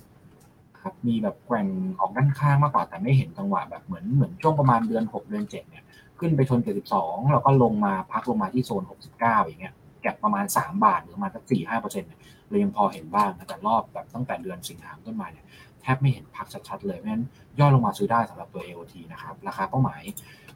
[0.81, 1.67] ครับมีแบบแกว่ง
[2.01, 5.85] ออกด้านข้างมากกว่าแต่ไม่เห็นจังหวะแบบเหมือนเหมือนช่วงประมาณเดือน6เดือน7เนี่ย
[6.19, 6.61] ขึ้นไปชน
[6.97, 8.83] 72แล้วก็ลงมาพักลงมาที่โซน
[9.15, 12.09] 69อย่างเงี้ยแก็บประมาณ3บาทหรือประมาณสัก4 5เปอร์เซ็นต์
[12.49, 15.47] เลยยังพอเห็นบ้างแต่รอบแบบตั้งแต่เดือนสิงหาคมต้นมาเนี่ย
[15.81, 17.25] แทบไม่เห็นพักชัดๆเลยเพราะฉะนั้น
[17.59, 20.03] ย่อลงมาซื้อได้สำหรับตัว AOT นะครับราคาเป้าหมาย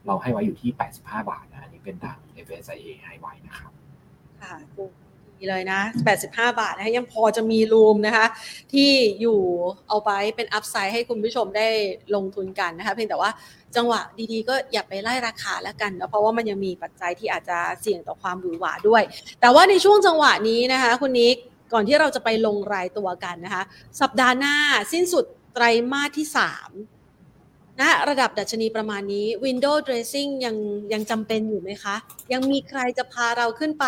[0.07, 3.73] เราให้ไว้อยู่ที่ 85 บาทนะอันนี้เป็นทาง FSIA ให้ไว้นะครับ
[4.43, 5.81] ค่ะีเลยนะ
[6.21, 6.27] 85
[6.61, 8.27] บาทนะคะยังพอจะมีรูมนะคะ
[8.73, 9.39] ที่อยู่
[9.89, 11.69] เอาไปเป็นอัพไซด์ให้คุณผู้ชมได้
[12.15, 13.31] ลงทุนกันนะคะ เพียงแต่ว่า
[13.77, 14.01] จังหวะ
[14.33, 19.03] ดีๆ ก็อย่าไปไล่ราคาแล้วกันนะเพราะว่ามันยังมีปัจจัยที่อาจจะเสี่ยงต่อความหวือหวาด้วย
[19.41, 21.37] แต่ว่าในช่วงจังหวะนี้นะคะ คุณนิก
[21.73, 23.63] ก่อนที่เราจะไปลงรายตัวกันนะคะ
[24.01, 24.55] สัปดาห์หน้า
[24.93, 25.25] สิ้นสุด
[25.55, 26.27] ไตรมาสที่
[27.05, 30.57] 3 นะระดับดัชนีประมาณนี้ window dressing ยัง
[30.93, 31.97] ยังจำเป็นอยู่ไหมคะ
[32.33, 33.87] ยังมีใครจะพาเราขึ้นไป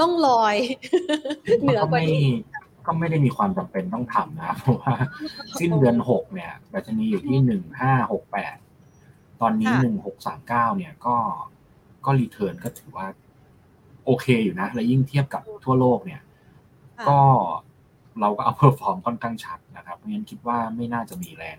[0.00, 0.56] ล่องลอย
[1.62, 2.28] เหนือกว่านี้
[2.86, 4.94] ก็ไม่ได้มีความจำเป็นต้องทำนะ เพราะว่า
[5.58, 8.56] สิ้นเดือนหกเนี่ยดัชนีอยู่ที่หนึ่งห้าหกแปด
[9.40, 11.16] ตอนนี้หนึ่งหกสามเก้าเนี่ยก็
[12.04, 13.06] ก็รีเทิร์นก็ถือว่า
[14.04, 16.20] โอเคอยู่นะ และยิ่งเทียบกับทั่วโลกเนี่ย
[17.08, 17.20] ก็
[18.20, 21.58] เราก็ outperform ค่อนข้างชัดนะครับเพราะงั้นคิดว่าไม่น่าจะมีแรง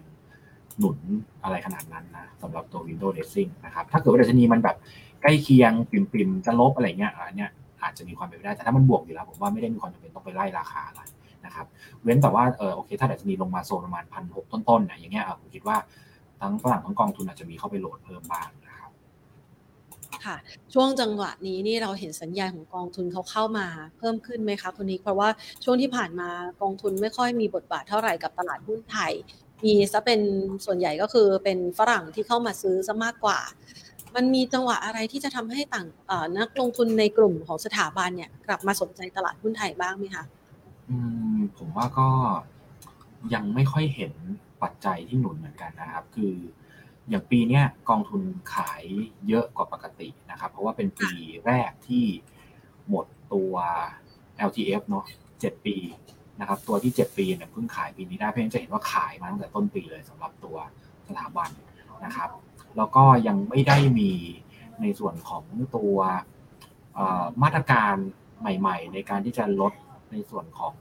[0.78, 0.98] หนุน
[1.44, 4.78] อะไรขนาดนั้นนะสำหรับตัว Window Dressing นะครับ ถ้าเกิดว่าดัชนีมันแบบ
[5.22, 7.52] ใกล้เคียงปริ่มๆจะลบอะไรเงี้ยอันเนี้ย
[7.88, 11.02] อาจจะมีความเป็นไปได้แต่ถ้ามันบวกอยู่แล้วผมว่าไม่ได้มีความจำเป็นต้องไปไล่ราคาอะไร
[11.46, 11.66] นะครับ
[12.04, 15.78] เว้นแต่ว่าเออโอเค ถ้าดัชนีลงมาโซนประมาณพันหกต้นๆนี่ยอย่างเงี้ยผมคิดว่า
[16.42, 18.92] ทั้งฝรั่งทั้งกองทุนอาจจะมีเข้าไป load เพิ่มบ้างนะครับ
[20.26, 20.38] ค่ะ
[20.74, 25.30] ช่วงจังหวะนี้นี่เราเห็นสัญญาณของกองทุนเขาเข้ามาเพิ่มขึ้นไหมคะคุณนิกเพราะว่า
[25.64, 26.30] ช่วงที่ผ่านมา
[26.62, 29.14] กองทุนไม่ค่อยมีบทบาทเท่าไหร่กับตลาดหุ้นไทย
[29.66, 30.22] มีซะเป็น
[30.66, 33.40] ส่วนใหญ่ก็คือเป็นฝรั่งที่เข้ามาซื้อซะมากกว่า
[34.18, 35.88] มันมีจังหวะอะไรที่จะทำให้ต่าง
[36.40, 40.24] นักลงทุนในกลุ่มของสถาบันเนี่ยกลับมาสนใจตลาดหุ้นไทยบ้างไหมคะ
[40.90, 40.98] อื
[41.36, 42.10] มผมว่าก็
[43.34, 44.14] ยังไม่ค่อยเห็น
[44.64, 46.34] ปัจจัยที่หนุนเหมือนกันนะครับ คือ
[47.10, 48.22] อย่างปีนี้กองทุน
[48.56, 48.84] ขาย
[49.28, 51.12] เยอะกว่าปกตินะครับ เพราะว่าเป็นปี
[51.46, 52.06] แรกที่
[52.90, 53.54] หมดตัว
[54.48, 55.06] LTF เนาะ
[55.40, 55.76] เจ็ดปี
[56.40, 60.58] นะครับ ตัวที่เจ็ดปีเนี่ยเพิ่งขายปีนี้ได้เพื่อนจะเห็นว่าขายมาตั้งแต่ต้นปีเลยสำหรับตัว
[61.08, 61.50] สถาบัน
[62.06, 62.30] นะครับ
[62.78, 64.12] แล้วก็ยังไม่ได้มี
[64.82, 65.44] ในส่วนของ
[65.76, 65.96] ตัว
[67.44, 67.96] มาตรการ
[68.40, 69.74] ใหม่ๆ ในการที่จะลด
[70.12, 70.76] ในส่วนของ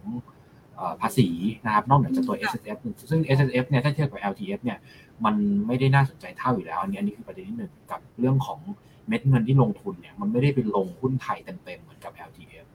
[1.00, 1.28] ภาษี
[1.66, 2.78] นะครับนอกจากตัว S S F
[3.11, 4.78] ซึ่ง S S F เนี่ยถ้าเทียบกับ L T F เนี่ย
[5.24, 5.35] มัน
[5.66, 8.61] ไม่ได้น่าสนใจเท่าอยู่แล้ว อันนี้อันนี้คือประเด็นที่หนึ่งกับเรื่องของ
[9.09, 12.66] เม็ดเงินที่ลงทุนเนี่ยมันไม่ได้เป็นลงหุ้นไทยเต็มๆเหมือนกับ L T F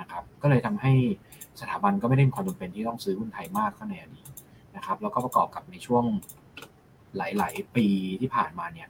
[0.00, 0.92] นะครับก็เลยทำให้
[1.60, 4.30] สถาบันก็ไม่ได้มีความจำเป็นที่ต้องซื้อหุ้นไทยมากเท่าในอดีต
[4.76, 6.04] นะครับแล้วก็ประกอบกับในช่วง
[7.16, 7.88] หลาย ๆ ปี
[8.20, 8.88] ที่ผ่านมาเนี่ย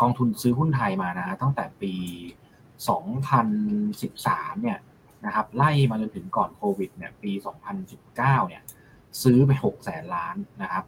[0.00, 1.94] กองทุนซื้อหุ้นไทยมานะฮะตั้งแต่ปี
[2.88, 4.78] 2013 เนี่ย
[5.26, 7.32] นะครับไล่มาจนถึงก่อนโควิดเนี่ยปี
[7.86, 8.62] 2019 เนี่ย
[9.22, 10.84] ซื้อไป 6 แสนล้านนะครับ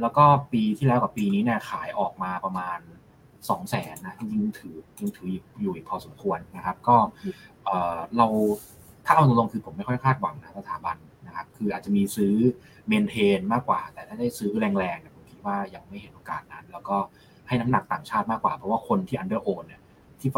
[0.00, 2.78] แล้วก็ปีที่แล้วกับปีนี้เนี่ยขายออกมาประมาณ
[3.28, 5.28] 2 แสนนะจริงๆถือยังถือ
[5.60, 6.96] อยู่อีกพอสมควรนะครับ ก็
[8.16, 8.26] เรา
[9.06, 10.96] ถ้าเอาตรงๆคือผมไม่ค่อยคาดหวังนะสถาบัน
[11.30, 12.34] นะครับ คืออาจจะมีซื้อ
[12.88, 16.96] เมนเทนมากกว่า แต่ถ้าได้ซื้อแรงๆเนี่ยผมคิดว่ายังไม่เห็นโอกาสนั้น แล้วก็
[17.48, 19.80] ให้น้ำหนักต่างชาติมากกว่า เพราะว่าคนที่อันเดอร์โอนเนี่ย
[20.20, 20.30] ที่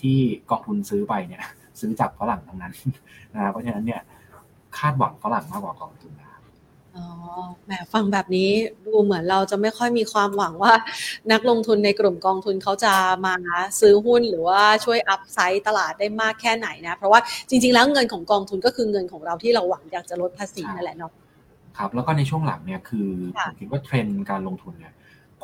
[0.00, 0.16] ที่
[0.50, 1.42] กองทุนซื้อไปเนี่ย
[1.80, 2.72] ซื้อจากฝรั่งทั้งนั้น
[3.34, 4.00] นะเพราะฉะนั้นเนี่ย
[4.78, 6.37] คาดหวังฝรั่งมากกว่ากองทุนนะ
[6.98, 7.08] อ๋อ
[7.66, 8.50] แหมฟังแบบนี้
[8.86, 10.72] ดูเหมือนเราจะไม่ค่อยมีความหวังว่า
[11.32, 12.94] นักลงทุนในกลุ่มกองทุนเขาจะ
[13.26, 13.34] มา
[13.80, 21.12] ซื้อหุ้นหรือว่าช่วยอัพไซต์ตลาดได้มากแค่ไหนนะ เพราะว่าจริง ๆ แล้วเงินของกองทุนก็คือเงินของเราที่เราหวังอยากจะลดภาษีนั่นแหละเนาะ
[21.78, 23.08] ครับแล้วก็ในช่วงหลังเนี่ยคือ
[23.42, 24.94] ผมคิดว่าเทรนด์การลงทุนเนี่ย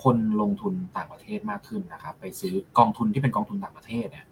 [0.03, 4.27] คนลงทุนต่างประเทศมากขึ้นนะครับไปซื้อกองทุนที่เป็นกองทุนต่างประเทศเนี่ย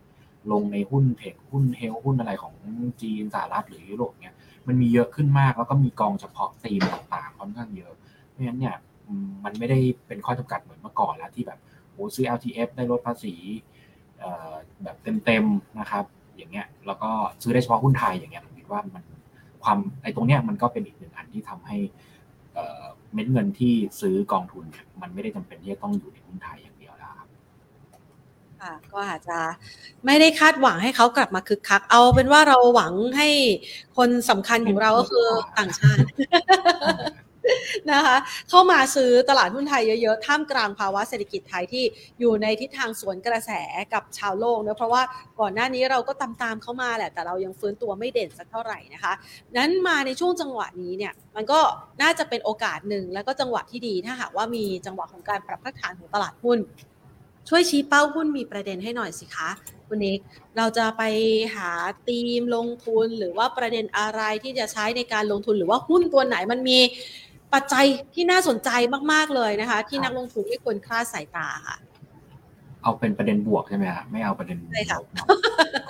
[0.52, 2.54] ลงในหุ้นเทคหุ้นเฮลหุ้นอะไรของ
[3.02, 4.34] จีนสหรัฐหรือยุโรปเนี่ย
[4.68, 7.92] มันมีเยอะขึ้นมาก แล้วก็มีกองเฉพาะตีมต่างๆค่อนข้างเยอะ
[8.28, 8.76] เพราะฉะนั้นเนี่ย
[9.44, 11.58] มันไม่ได้เป็นข้อจำกัดเหมือนเมื่อก่อนแล้วที่แบบ
[11.90, 13.34] โอ้ซื้อ LTF ได้ลดภาษี
[14.82, 16.04] แบบเต็มๆนะครับ
[16.36, 17.10] อย่างเงี้ยแล้วก็
[17.42, 19.04] ซื้อได้เฉพาะหุ้นไทยอย่างเงี้ยผมคิดว่ามัน
[19.64, 21.76] ความไอ้ตรงเนี้ยมันก็เป็นอีกหนึ่งอันที่ทำให้
[23.14, 27.28] เม็ดเงินที่ซื้อกองทุนเนี่ยมันไม่ได้จำเป็นที่จะต้องอยู่ในหุ้นไทยอย่างเดียวแล้วครับ
[28.62, 29.38] ค่ะก็อาจจะ
[30.06, 33.28] ไม่ได้คาดหวังให้เขากลับมาคึกคัก เอาเป็นว่าเราหวังให้
[33.96, 35.26] คนสำคัญของเราก็คือ
[35.58, 36.06] ต่างชาติ
[37.92, 38.16] นะคะ
[38.50, 41.84] เข้ามาซื้อตลาดหุ้นไทยเยอะๆ ท่ามกลางภาวะเศรษฐกิจไทยที่
[42.20, 43.50] อยู่ในทิศทางสวนกระแส
[43.94, 45.02] กับชาวโลกเนะเพราะว่า
[45.40, 49.12] ก่อนหน้านี้เราก็ตามตามเข้ามาแหละ แต่เรายังฟื้นตัวไม่เด่นสักเท่าไหร่นะคะ
[49.56, 51.60] นั้นมาในช่วงจังหวะนี้เนี่ย มันก็
[52.02, 56.58] น่าจะเป็นโอกาสหนึ่งแล้วก็จังหวะที่ดีถ้าหากว่ามีจังหวะของการปรับพักฐานของตลาดหุ้น
[57.48, 59.50] ช่วยชี้เป้าหุ้นมีประเด็นให้หน่อยสิคะ
[59.88, 60.18] คุณนิก
[60.56, 61.02] เราจะไป
[61.54, 61.70] หา
[62.06, 66.78] ธีมลงทุนหรือว่าประเด็นอะไรที่จะใช้ในการลงทุนหรือว่าหุ้นตัวไหนมันมี
[67.52, 68.70] ปัจจัยที่น่าสนใจ
[69.12, 71.76] มาก ๆ เลยนะคะ ที่นักลงทุนไม่ควรคลาดสายตาค่ะ
[72.82, 75.04] เอาเป็นประเด็นบวกใช่ไหมครับไม่เอาประเด็นลบ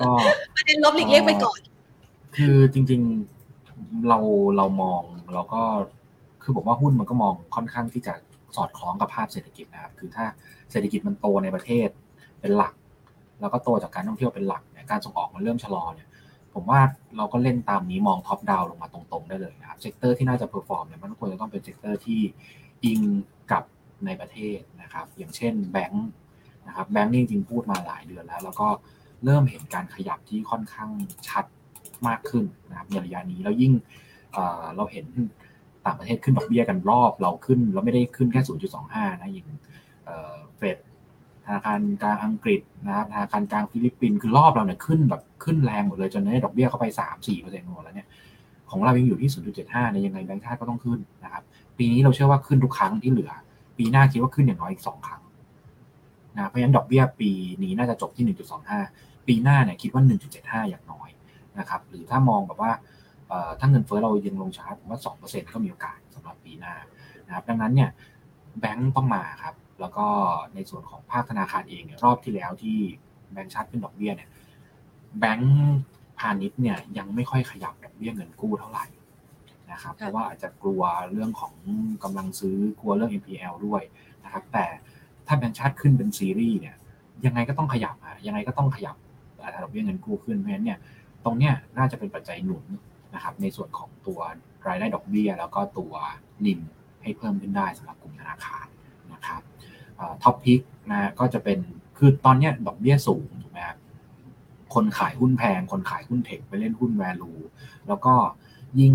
[0.00, 0.10] ก็
[0.56, 1.58] ประเด็นลบหลีกเลี่ยงไปก่อน
[2.36, 3.00] คือจริง
[3.54, 4.18] ๆเรา
[4.56, 5.02] เรามอง
[5.34, 5.62] เราก็
[6.42, 8.14] คือผมว่าหุ้นมันก็มองค่อนข้างที่จะ
[8.56, 10.24] สอดคล้องกับภาพเศรษฐกิจนะครับ คือถ้า
[10.70, 11.88] เศรษฐกิจมันโตในประเทศ
[12.40, 12.74] เป็นหลัก
[13.40, 16.08] แล้วก็โตจากการท่องเที่ยวเป็นหลักเนี่ยการส่งออกมันเริ่มชะลอเนี่ย
[16.54, 16.80] ผมว่า
[17.16, 22.20] เราก็เล่นตามนี้มอง top down ลงมาตรงๆ ได้เลยนะครับ sector ที่น่าจะ perform เนี่ยมันควรจะต้องเป็น sector ที่
[22.84, 23.00] อิง
[23.52, 23.64] กับ
[24.06, 26.06] ในประเทศนะครับ อย่างเช่นแบงค์
[26.66, 28.68] นะครับแบงค์นี่จริงพูดมาหลายเดือนแล้ว แล้วก็
[29.24, 30.90] เริ่มเห็นการขยับที่ค่อนข้าง
[31.28, 31.44] ชัด
[32.08, 33.72] มากขึ้นนะครับในระยะนี้แล้วยิ่ง
[34.76, 35.06] เราเห็น
[35.86, 38.40] ต่างประเทศขึ้นดอกเบี้ยกันรอบเราขึ้นเราไม่ได้ขึ้นแค่
[38.76, 39.48] 0.25 นะอย่าง
[40.58, 40.76] เฟด
[41.46, 48.08] ธนาคารกลางอังกฤษนะครับธนาคารกลางฟิลิปปินส์คือรอบเราเนี่ยขึ้นแบบขึ้นแรงหมดเลยจนได้ดอกเบี้ยเข้าไปสามสี่เปอร์เซ็นต์หมดแล้วเนี่ย
[48.70, 51.42] ของเรายังอยู่ที่ศูนย์จุดเนี่ยยังไงแบงค์ชาติก็ต้องขึ้นนะครับ
[51.78, 53.32] ปีนี้เราเชื่อว่าขึ้นทุกครั้งที่เหลือ
[53.78, 55.22] ปีหน้าคิดว่าขึ้นอย่างน้อยอีกสองครั้ง
[56.36, 57.30] นะเพราะฉะนั้นดอกเบี้ยปี
[57.62, 58.80] นี้น่าจะจบที่หนึ่งจุดสองห้า
[59.26, 61.08] ปีหน้าเนี่ยคิดว่าหนึ่งจุดเจ็ดห้าอย่างน้อย
[61.58, 62.72] นะครับหรือถ้ามองแบบว่า
[63.58, 66.74] ถ้าเงินเฟ้อเรายังลงช้าผมว่าสองเปอร์เซ็นต์ก็มีโอกาสสำหรับปีหน้า
[67.26, 67.90] นะครับดังนั้นเนี่ย
[68.60, 70.06] แบงก์ต้องมาครับ แล้วก็
[70.54, 72.78] ในส่วนของภาคธนาคารเองเนี่ยรอบที่แล้วที่
[73.32, 74.28] แบงก์ชาติขึ้นดอกเบี้ยเนี่ย
[75.18, 75.52] แบงก์
[76.18, 78.86] พาณิชย์เนี่ยยังไม่ค่อยขยับดอกเบี้ยเงินกู้เท่าไหร่
[79.72, 81.54] นะครับเพราะว่าอาจจะกลัวเรื่องของ
[82.04, 83.82] กำลังซื้อกลัวเรื่อง NPL ด้วย
[84.24, 84.64] นะครับแต่
[85.26, 86.76] ถ้าแบงก์ชาติขึ้นเป็นซีรีส์เนี่ย
[87.26, 88.96] ยังไงก็ต้องขยับอะยังไงก็ต้องขยับ
[89.44, 90.78] อัตราดอกเบี้ยเงินกู้ขึ้นเพราะฉะนั้นเนี่ย
[91.24, 92.64] ตรงเนี้ยน่าจะเป็นปัจจัยหนุน
[93.14, 94.20] นะครับในส่วนของตัว
[94.68, 95.92] รายได้ดอกเบี้ย แล้วก็ตัว
[96.46, 96.60] NIM
[97.02, 98.66] ให้เพิ่มขึ้นได้สำหรับกลุ่มธนาคาร
[99.12, 99.42] นะครับ
[100.22, 101.58] top pick นะก็จะเป็น
[101.98, 103.78] คือตอนนี้ดอกเบี้ยสูงถูกไหมครับ
[104.74, 107.32] คนขายหุ้นแพง คนขายหุ้น tech ไปเล่นหุ้น value
[107.88, 108.14] แล้วก็
[108.80, 108.92] ยิ่ง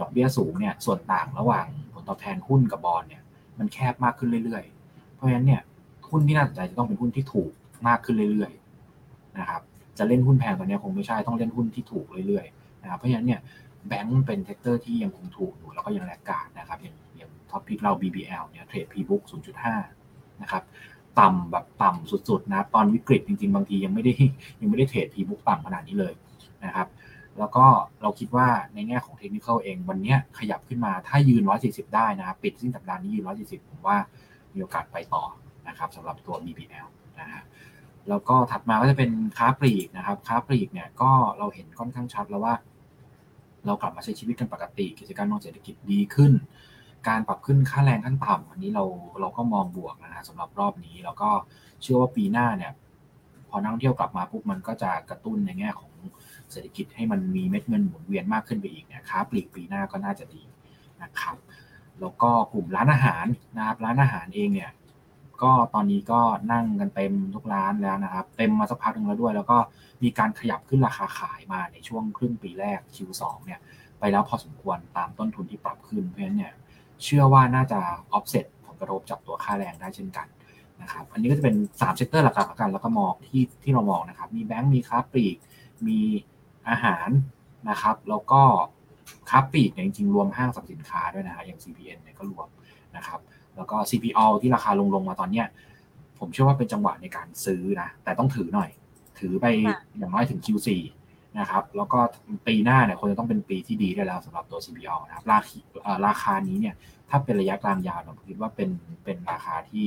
[0.00, 3.22] ดอกเบี้ยสูงเนี่ยส่วนต่างระหว่างผลตอบแทนหุ้นกับบอลเนี่ย
[3.58, 5.62] มันแคบมากขึ้นเรื่อยๆ เพราะฉะนั้นเนี่ย
[6.10, 7.50] หุ้นที่น่าสนใจจะต้องเป็นหุ้นที่ถูก
[7.88, 9.62] มากขึ้นเรื่อยๆนะครับ
[9.98, 13.40] จะเล่นหุ้นแพงตอนนี้คงไม่ใช่ต้องเล่นหุ้นที่ถูกเรื่อยๆ นะครับ เพราะฉะนั้นเนี่ย
[13.88, 19.22] แบงก์เป็น sector ที่ยังคงถูกอยู่แล้วก็ยัง laggard นะครับ อย่างอย่าง top pick เรา BBL เนี่ยเทรด P book
[19.82, 20.62] 0.5 นะครับ
[21.20, 24.12] ต่ำแบบต่ำสุดๆนะตอนวิกฤตจริงๆ บางทียังไม่ได้
[24.60, 26.14] ยังไม่ได้เทรดพีบุ๊กต่ำขนาดนี้เลย
[26.64, 26.88] นะครับ
[27.38, 27.66] แล้วก็
[28.02, 33.96] เราคิดว่าในแง่ของเทคนิคเองวันนี้ขยับขึ้นมาถ้ายืน 140 ได้นะปิดสิ้นสัปดาห์นี้ยืน 140 ผมว่า
[34.54, 35.24] มีโอกาสไปต่อ
[35.68, 36.88] นะครับสำหรับตัว BPL
[37.20, 37.42] นะฮะ
[38.08, 42.54] แล้วก็ถัดมาก็จะเป็นค้าปลีกนะครับ ค้าปลีกเนี่ยก็เราเห็นค่อนข้างชัดแล้วว่า
[43.66, 46.32] เรากลับมาใช้ชีวิตกันปกติ กิจการมองเศรษฐกิจดีขึ้น
[47.08, 48.84] การปรับขึ้นค่าแรงขั้นต่ำอันนี้เรา
[49.20, 51.28] เราก็มองบวกนะฮะสำหรับรอบนี้แล้วก็
[51.82, 52.72] เชื่อว่าปีหน้าเนี่ย
[53.48, 55.92] พอนักท่องเที่ยวกลับมาปุ๊บมันก็จะกระตุ้นในแง่ของ
[56.52, 60.42] เศรษฐกิจให้มันมีเม็ดเงินหมุนเวียนมากขึ้นไปอีกเนี่ยค้าปลีกปีหน้าก็น่าจะดี
[61.02, 61.36] นะครับ
[62.00, 64.70] แล้วก็กลุ่มร้านอาหารนะครับร้านอาหารเองเนี่ย
[65.44, 66.20] ก็ตอนนี้ก็
[66.52, 69.58] นั่งกันเต็มทุกร้านแล้วนะครับ เต็มมาสักพักหนึ่งแล้วด้วย แล้วก็
[70.02, 73.60] มีการขยับขึ้นราคาขายมาในช่วงครึ่งปีแรก Q2 เนี่ย
[73.98, 76.52] ไปแล้วพอสมควรตามต้นทุนที่ปรับขึ้นเพราะฉะนั้นเนี่ย
[77.04, 77.80] เชื่อว่าน่าจะ
[78.16, 80.26] offset ผลกระทบจากตัวค่าแรงได้เช่นกัน
[80.82, 85.36] นะครับอันนี้ก็จะเป็น3 sector หลักๆกันแล้วก็มองที่ที่เรามองนะครับ มีแบงก์มีค้าปลีก
[85.86, 86.00] มี
[86.68, 87.08] อาหาร
[87.70, 88.42] นะครับ แล้วก็
[89.30, 92.48] ค้าปลีกเนี่ยจริงๆรวมห้างสรรพสินค้าด้วยนะฮะอย่าง CPN เนี่ยก็รวม
[92.96, 93.20] นะครับ
[93.56, 95.46] แล้วก็ CPALL ที่ราคาลงลงมาตอนเนี้ย
[96.18, 98.70] ผมเชื่อว่าเป็นจังหวะในการซื้อนะ แต่ต้องถือหน่อย
[99.18, 99.46] ถือไป
[99.98, 100.68] อย่างน้อยถึง Q4
[101.38, 101.98] นะครับ แล้วก็
[102.46, 106.74] ปีหน้าเนี่ยควรจะต้องเป็นปีที่ดีได้แล้วสำหรับตัว CPO นะครับราคาราคานี้เนี่ย
[107.10, 108.70] ถ้าเป็นระยะกลางยาวผมคิดว่าเป็น
[109.04, 109.86] เป็นราคาที่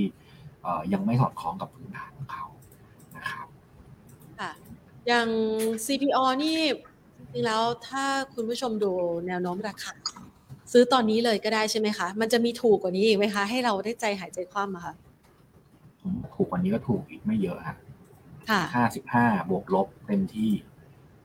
[0.94, 2.46] ยังไม่สอดคล้องกับพื้นฐานของเขา
[3.18, 3.48] นะครับ
[4.40, 4.52] ค่ะ
[5.08, 5.28] อย่าง
[5.86, 6.60] CPO นี่
[7.20, 8.04] จริงๆแล้วถ้า
[8.34, 8.92] คุณผู้ชมดู
[9.28, 9.92] แนวโน้มราคา
[10.72, 14.94] ซื้อตอนนี้เลยก็ได้ใช่ไหมคะ มันจะมีถูกกว่านี้อีกไหมคะ ให้เราได้ใจหายใจคว่ำอะคะ
[16.36, 17.76] ถูกกว่านี้ก็ถูกอีกไม่เยอะค่ะ
[18.76, 20.52] ห้าสิบห้าบวกลบเต็มที่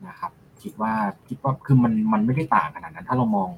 [0.07, 0.31] นะครับ
[0.63, 0.93] คิดว่า
[1.27, 3.49] คิดว่าคือมันมันไม่ได้ต่างขนาดนั้น ถ้าเรามอง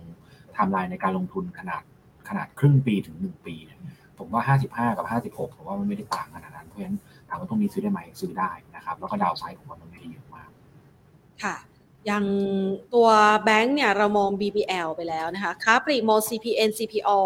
[0.54, 1.84] ไทม์ไลน์ในการลงทุนขนาด
[2.30, 3.80] ขนาดครึ่งปีถึงหนึ่งปีเนี่ย
[4.18, 6.98] ผมว่าห้าสิบห้ากับห้าสิบหกผมว่ามันไม่ได้ต่างขนาดนั้น เพราะฉะนั้น
[7.30, 10.50] ถามว่าตรงนี้ซื้อได้ไหมซื้อได้นะครับ แล้วก็ downside ผมว่ามันไม่ได้เยอะมาก
[11.44, 11.56] ค่ะ
[12.06, 12.26] อย่าง
[12.94, 13.08] ตัว
[13.44, 17.20] แบงค์เนี่ยเรามอง BBL ไปแล้วนะคะค้าปลีกมอง CPN CPALL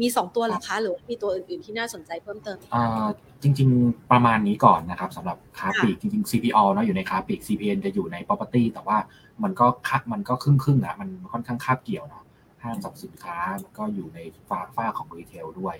[0.00, 2.58] มี 2 ตัวหรอคะหรือมีตัวอื่นๆที่น่าสนใจเพิ่มเติม
[3.42, 8.98] จริง ๆ ประมาณนี้ก่อนนะครับสำหรับค้าปลีกจริงๆ CPALL เนาะอยู่ในค้าปลีก CPN จะอยู่ใน property แต่ว่า
[9.42, 12.24] มันก็คัดมันก็ครึ่งๆนะมันค่อนข้างคาบเกี่ยวเนาะ
[12.62, 15.76] ห้างสรรพสินค้ามันก็อยู่ในฟ้าฟ้าของ retail ด้วย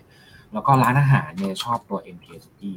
[0.53, 2.73] แล้วก็ร้านอาหารเนี่ยชอบตัว MK City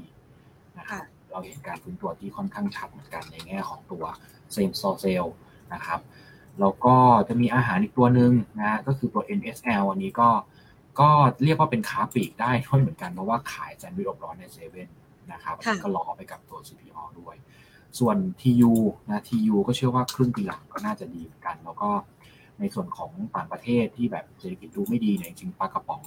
[0.79, 4.03] นะครับเราเห็นการฟื้นตัวที่ค่อนข้างชัดเหมือนกันในแง่ของตัว
[4.51, 5.25] same store sales
[5.73, 5.99] นะครับ
[6.59, 6.95] แล้วก็
[7.27, 10.29] จะมีอาหารอีกตัวหนึ่งนะก็คือตัว NSL อันนี้ก็
[10.99, 11.09] ก็
[11.43, 14.89] เรียกว่าเป็นค้าปีกได้ด้วยเหมือนกันเพราะว่าขายแซนด์วิชอบร้อนในเซเว่น
[15.33, 17.35] นะครับก็รอไปกับตัว CPO ด้วย
[17.99, 18.73] ส่วน TU
[19.09, 21.89] นะ TU ก็เชื่อว่าครึ่งปีหลังก็น่าจะดีเหมือนกัน แล้วก็
[22.59, 26.03] ในส่วนของต่างประเทศที่แบบเศรษฐกิจดูไม่ดีเนี่ยจริงปลากระป๋อง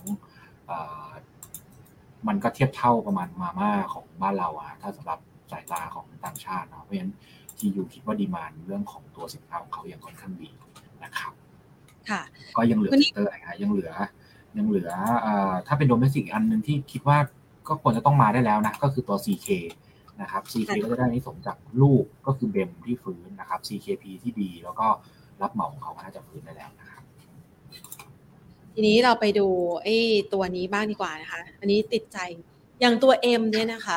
[2.29, 5.19] มันก็เทียบเท่าประมาณมาม่าของบ้านเราอะถ้าสำหรับ
[5.51, 7.13] สายตาของต่างชาติเนาะเพราะฉะนั้น
[7.59, 10.51] ที่อยู่คิดว่าดีมานเรื่องของตัวสินค้าของเขายังค่อนข้างดี
[11.05, 11.33] นะครับ
[12.11, 12.23] ค่ะ
[12.57, 13.93] ก็ยังเหลือเตอร์อะไรยังเหลือ
[14.57, 14.91] ยังเหลือ
[15.67, 17.19] ถ้าเป็นโดเมสิกอันหนึ่งที่คิดว่า
[17.69, 19.49] ก็ควรจะต้องมาได้แล้วนะ ก็คือตัว CK
[20.21, 24.87] นะครับ CK ก็จะได้นิสมจากลูกก็คือเบมที่ฟื้นนะครับ CKP ที่ดี แล้วก็
[25.43, 27.03] รับเหมาของเขาน่าจะฟื้นได้แล้วนะครับ
[28.75, 29.47] ทีนี้เราไปดู
[29.83, 29.97] ไอ้
[30.33, 32.19] ตัวนี้บ้างดีกว่านะคะ อันนี้ติดใจ
[32.81, 33.97] อย่างตัว M เนี่ยนะคะ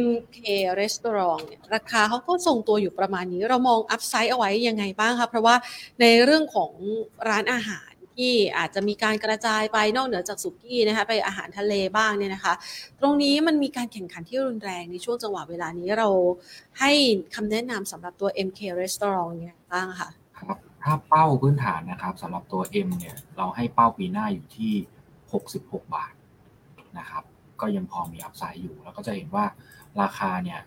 [0.00, 0.38] MK
[0.80, 5.54] Restaurant เนี่ยราคาเขาก็ทรงตัวอยู่ประมาณนี้ เรามองอัพไซด์เอาไว้ยังไงบ้างคะเพราะว่า
[6.00, 6.72] ในเรื่องของ
[7.28, 12.54] ร้านอาหารที่อาจจะมีการกระจายไปนอกเหนือจากสุกี้นะคะไปอาหารทะเลบ้างเนี่ยนะคะ
[13.00, 16.08] ตรงนี้มันมีการแข่งขันที่รุนแรงในช่วงจังหวะเวลานี้เรา
[16.80, 16.92] ให้
[17.34, 24.72] คำแนะนำสำหรับตัว MK Restaurant ยังไงบ้างคะครับถ้าเป้าพื้นฐานนะครับสำหรับตัว M เนี่ยเราให้เป้าปีหน้าอยู่ที่
[25.32, 26.12] 66 บาท
[26.98, 27.24] นะครับ
[27.60, 29.44] ก็ยังพอมีอัพไซด์อยู่ แล้วก็จะเห็นว่า
[30.00, 30.60] ราคาเนี่ย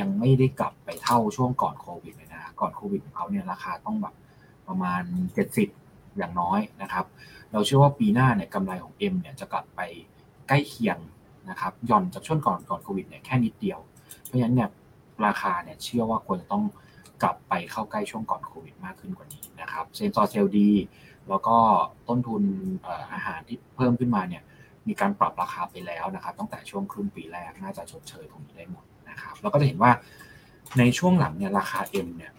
[0.00, 4.14] ยังไม่ได้กลับไปเท่าช่วงก่อนโควิดเลยนะก่อนโควิดของเขาเนี่ยราคาต้องแบบ
[4.68, 5.02] ประมาณ
[5.58, 7.04] 70 อย่างน้อยนะครับ
[7.52, 9.80] เราเชื่อว่าปีหน้าเนี่ยกำไรของ M เนี่ยจะกลับไป
[10.48, 10.98] ใกล้เคียง
[11.50, 13.78] นะครับย่อนจากช่วงก่อนก่อนโควิดเนี่ยแค่นิดเดียว
[14.24, 14.70] เพราะฉะนั้นเนี่ย
[15.26, 16.64] ราคาเนี่ยเชื่อว่าควรจะต้อง
[17.22, 20.70] กลับไปเข้าใกล้ช่วงก่อนโควิดมากขึ้นกว่านี้นะครับเซนซอร์เซลดี
[21.28, 21.56] แล้วก็
[22.08, 22.42] ต้นทุน
[23.12, 24.42] อาหารที่เพิ่มขึ้นมาเนี่ย
[24.88, 29.90] มีการปรับราคาไปแล้วนะครับ ตั้งแต่ช่วงครึ่งปีแรกน่าจะชดเชยตรงนี้ได้หมดนะครับ แล้วก็จะเห็นว่า
[30.78, 32.32] ในช่วงหลังเนี่ยราคา M เนี่ย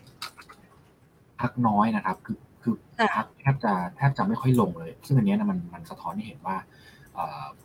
[1.42, 2.76] พักน้อยนะครับ คือคือ
[3.16, 6.56] พักแทบจะแทบจะไม่ค่อยลงเลย ซึ่งอันนี้นะมันมันสะท้อนให้เห็นว่า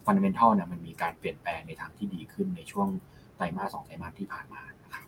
[0.05, 2.89] fundamental เนี่ยมันมีการเปลี่ยนแปลงในทางที่ดีขึ้นในช่วง
[3.37, 5.05] ไตรมาสสองไตรมาสที่ผ่านมานะครับ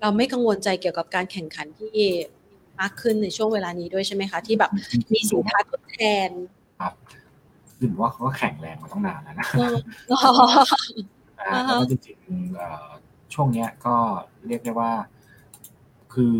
[0.00, 1.96] เราไม่กังวลใจเกี่ยวกับการแข่งขันที่
[2.80, 4.70] มากขึ้นในช่วงเวลานี้ด้วยใช่ไหมคะ ที่แบบ
[5.12, 5.98] มีสินค้าทดแท
[6.28, 6.30] น
[6.80, 6.92] ครับ
[7.78, 9.46] คือว่าเขาก็แข่งแรงมาตั้งนานแล้วนะ
[11.40, 13.96] อ่าแล้วก็จริงๆช่วงเนี้ยก็
[14.46, 14.92] เรียกได้ว่า
[16.14, 16.36] คือ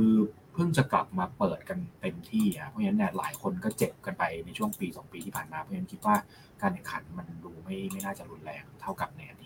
[0.53, 6.17] เพิ่งจะกลับมาเปิดกันเต็มที่อะเพราะฉะนั้นเนี่ยหลายคนก็เจ็บกันไปในช่วงปีสองปีที่ผ่านมาเพราะฉะนั้นคิดว่า
[6.63, 9.45] การแข่งขันมันดูไม่ไม่น่าจะรุนแรงเท่ากับในอด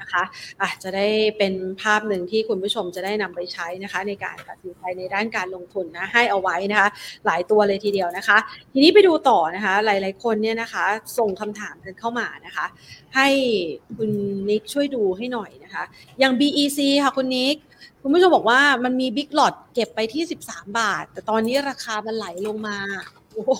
[0.00, 1.06] นะครับนะคะอะจะได้
[1.38, 6.88] เป็นภาพหนึ่งที่คุณผู้ชมจะได้นำไปใช้นะคะ ในการตัดสินใจในด้านการลงทุนนะให้เอาไว้นะคะ
[7.26, 8.38] หลายตัวเลยทีเดียวนะคะ
[8.72, 10.84] ทีนี้ไปดูต่อนะคะ หลาย ๆ คนเนี่ยนะคะ
[11.18, 12.66] ส่งคำถามกันเข้ามานะคะ
[13.16, 13.28] ให้
[13.96, 14.10] คุณ
[14.50, 15.84] นิกช่วยดูให้หน่อยนะคะ
[16.18, 17.56] อย่าง BEC ค่ะคุณนิก
[18.02, 22.76] คุณผู้ชมบอกว่ามันมีบิ๊กหลอดเก็บไปที่ 13 บาท แต่ตอนนี้ราคามันไหลลงมา
[23.32, 23.50] โอ้โห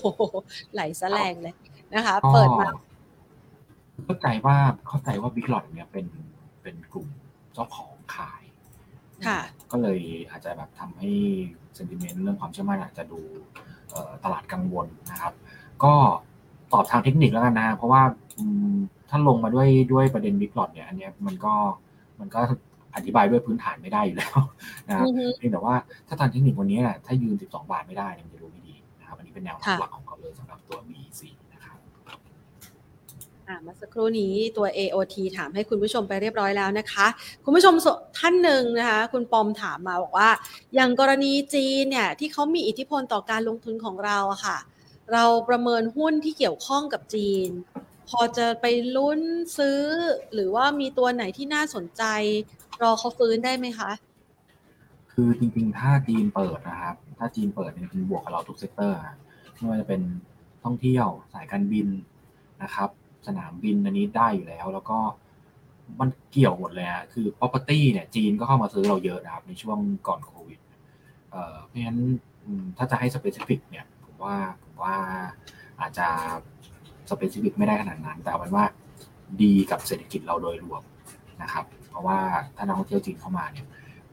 [0.75, 1.55] ไหลซะแรงเลย
[1.95, 2.69] นะคะ เปิดมา
[4.05, 6.05] เข้าใจว่าเข้าใจว่าบิ๊กหลอดเนี่ยเป็น
[6.63, 7.09] เป็นกลุ่ม
[7.55, 8.43] เจ้าของขาย
[9.27, 11.11] ค่ะก็เลยอาจจะแบบทำให้
[11.75, 13.21] เซนติเมนต์เรื่องความเชื่อมั่นอาจจะดู
[14.25, 15.33] ตลาดกังวลนะครับ
[15.85, 15.95] ก็
[16.73, 18.03] ตอบทางเทคนิคแล้วกันนะ เพราะว่า
[19.11, 21.55] ถ้าลงมาด้วยด้วยประเด็นบิ๊กหลอดเนี่ยอันนี้มันก็
[22.21, 22.41] มันก็
[22.97, 24.37] อธิบายด้วยพื้นฐานไม่ได้อยู่แล้ว
[24.89, 25.07] นะครับ
[25.39, 25.75] เพียงแต่ว่า
[26.09, 31.21] ถ้าทางเทคนิควันนี้แหละถ้ายืน 12 บาทไม่ได้มันจะดูไม่ดีนะครับอันนี้เป็นแนวหลักของเขาเลยสำหรับตัว BEC
[33.51, 37.07] นะมาสักครู่นี้ตัว AOT ถามให้คุณผู้ชมไปเรียบร้อยแล้วนะคะ
[37.45, 37.75] คุณผู้ชม
[38.19, 40.31] ท่านหนึ่งนะคะ คุณปอมถามมาบอกว่า
[40.75, 44.59] อย่างกรณีจีนเนี่ยที่เขามีอิทธิพลต่อการลงทุนของเราอะค่ะ
[45.13, 47.49] เราประเมินหุ้นที่เกี่ยวข้องกับจีน
[48.09, 49.21] พอจะไปลุ้น
[49.59, 49.81] ซื้อ
[50.35, 52.03] หรือว่ามีตัวไหนที่น่าสนใจ
[52.83, 53.91] รอเขาฟื้นได้ไหมคะ
[55.13, 58.99] คือจริงๆ ถ้าจีนเปิดนะครับ ถ้าจีนเปิดเนี่ยมันบวกกับเราทุก sector
[59.57, 60.03] ไม่ว่าจะเป็น
[60.65, 61.87] ท่องเที่ยวสายการบิน
[62.63, 62.89] นะครับ
[63.27, 64.99] สนามบินอันนี้ได้อยู่แล้ว แล้วก็
[66.01, 69.79] มันเกี่ยวหมดเลยฮะคือ property เนี่ยจีนก็เข้ามาซื้อเราเยอะนะครับ ในช่วง
[70.09, 70.61] ก่อนโควิด
[71.31, 72.01] เอ่อเพราะฉะนั้น
[72.77, 74.95] ถ้าจะให้ specific เนี่ยผมว่าผมว่า
[75.81, 76.09] อาจจะ
[77.11, 78.65] specific ไม่ได้ขนาดนั้น แต่เป็นว่า
[79.43, 80.83] ดีกับเศรษฐกิจเราโดยรวม
[81.43, 82.19] นะครับ เพราะว่า
[82.57, 83.67] ถ้านักท่องเที่ยวจีนเข้ามาเนี่ย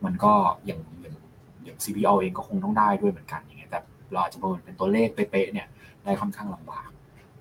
[0.06, 0.34] มันก็
[0.66, 1.16] อย่างอย่าง
[1.64, 3.80] อย่าง CPALL เองก็คงต้องได้ด้วยเหมือนกันอย่างเงี้ยแต่
[4.12, 5.68] เราอาจจะประเมินเป็นตัวเลขเป๊ะๆเนี่ย
[6.04, 6.90] ได้ค่อนข้างลำบาก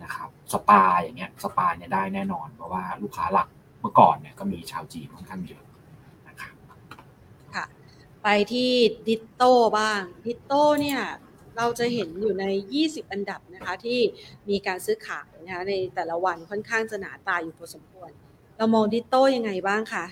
[0.02, 3.48] นะครับ สปาอย่างเงี้ยสปาเนี่ยได้แน่นอน เพราะว่าลูกค้าหลัก
[3.80, 5.64] เมื่อก่อนเนี่ยก็มีชาวจีนค่อนข้างเยอะ
[6.28, 6.54] นะครับ
[7.54, 7.64] ค่ะ
[8.22, 8.70] ไปที่
[9.06, 11.00] DITTO บ้าง DITTO เนี่ย
[11.56, 12.44] เราจะเห็นอยู่ใน
[12.80, 14.00] 20 อันดับนะคะที่
[14.48, 18.10] มีการซื้อขายนะคะในแต่ละวันค่อนข้างจะหนาตาอยู่พอสมควร
[18.56, 20.06] เรามองดิโต้ยังไงบ้างคะ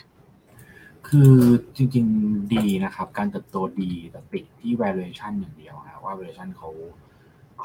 [1.09, 1.35] คือ
[1.77, 6.71] จริงๆดีนะครับ การเติบโตดีแต่ติดที่ valuation อย่างเดียวนะว่า valuation เขา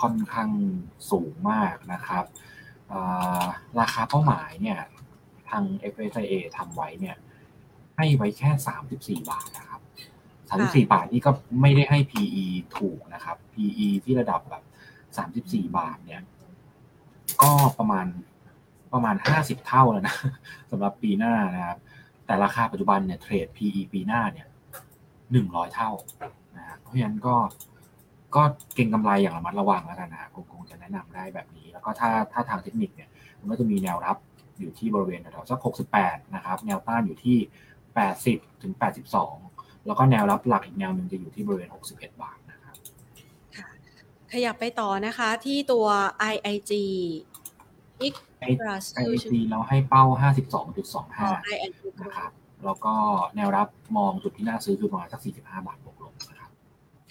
[0.01, 0.49] ค่อนข้าง
[1.11, 2.25] สูงมากนะครับ
[3.79, 4.79] ราคาเป้าหมายเนี่ย
[5.49, 7.15] ทาง FSIA ทำไว้เนี่ย
[7.97, 8.49] ให้ไว้แค่
[8.85, 9.81] 34 บาทนะครับ
[10.49, 12.45] 34 บาทนี่ก็ไม่ได้ให้ PE
[12.77, 14.63] ถูกนะครับ PE ที่ระดับแบบ
[15.39, 16.21] 34 บาทเนี่ย
[17.41, 18.05] ก็ประมาณ
[18.93, 20.15] ประมาณ 50 เท่าแล้วนะ
[20.71, 21.77] สำหรับปีหน้านะครับ
[22.25, 24.47] แต่ราคาปัจจุบันเนี่ยเทรด PE ปีหน้าเนี่ย
[25.31, 25.91] หนึ่งร้อยเท่า
[26.57, 27.35] นะเพราะฉะนั้นก็
[28.35, 28.41] ก็
[28.75, 34.17] เก่งกำไรอย่างระมัดระวังแล้วกันนะคงคงจะแนะนำได้แบบนี้ แล้วก็ถ้าถ้าทางเทคนิคเนี่ยมันก็จะมีแนวรับ
[34.59, 35.59] อยู่ที่บริเวณแถวสัก
[35.95, 37.37] 68 นะครับ แนวต้านอยู่ที่
[37.99, 38.73] 80 ถึง
[39.29, 42.75] 82 แล้วก็แนวรับหลักอีกแนวหนึ่งจะอยู่ที่บริเวณ 61 บาทนะครับ
[44.31, 45.87] ขยับไปต่อนะคะที่ตัว
[46.33, 46.71] IIG
[48.01, 48.45] อีกไอ
[49.31, 50.03] ทีเราให้เป้า
[50.83, 52.31] 52.25 นะครับ
[52.65, 52.93] แล้วก็
[53.35, 55.98] แนวรับมองจุดที่น่าซื้อคือประมาณสัก 45 บาทบวกลบนะ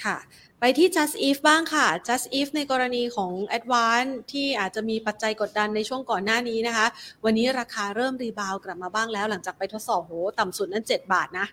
[0.05, 0.17] ค่ะ
[0.61, 6.87] ไปที่ just if บ้างค่ะ just if ในกรณีของ advance ที่อาจจะมีปัจจัยกดดันในช่วงก่อนหน้านี้นะคะ
[7.25, 11.47] วันนี้ราคาเริ่มรีบาวกลับมาบ้างแล้ว หลังจากไปทดสอบโหต่ำสุดนั้น7 บาทนะ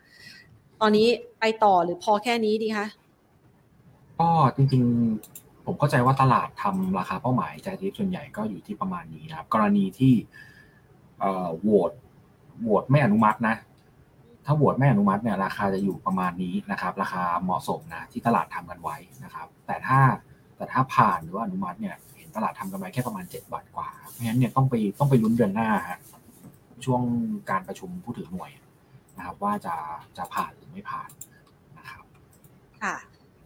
[0.81, 1.07] ตอนนี้
[1.39, 2.87] ไปต่อหรือพอแค่นี้ดีคะ
[4.19, 10.13] ก็จริงๆ ผมเข้าใจว่าตลาดทำราคาเป้าหมายใจทิปส่วนใหญ่ก็อยู่ที่ประมาณนี้นะครับ กรณีที่
[11.61, 11.91] โหวต
[12.61, 13.55] โหวตไม่อนุมัตินะ
[14.45, 19.99] ถ้าโหวตไม่อนุมัติเนี่ยราคาจะอยู่ประมาณนี้นะครับ ราคาเหมาะสมนะที่ตลาดทำกันไว้นะครับ แต่ถ้า
[20.57, 25.99] แต่ถ้าผ่านหรือว่าอนุมัติเนี่ยเห็นตลาดทำกันไว้แค่ประมาณ 7 บาทกว่า เพราะฉะนั้นเนี่ยต้องไปต้องไปลุ้นเดือนหน้าฮะ
[26.85, 27.01] ช่วง
[27.49, 28.51] การประชุมผู้ถือหน่วย
[29.17, 29.75] นะครับว่าจะ
[30.17, 31.09] จะผ่านหรือไม่ผ่าน
[31.77, 32.03] นะครับ
[32.83, 32.95] ค่ะ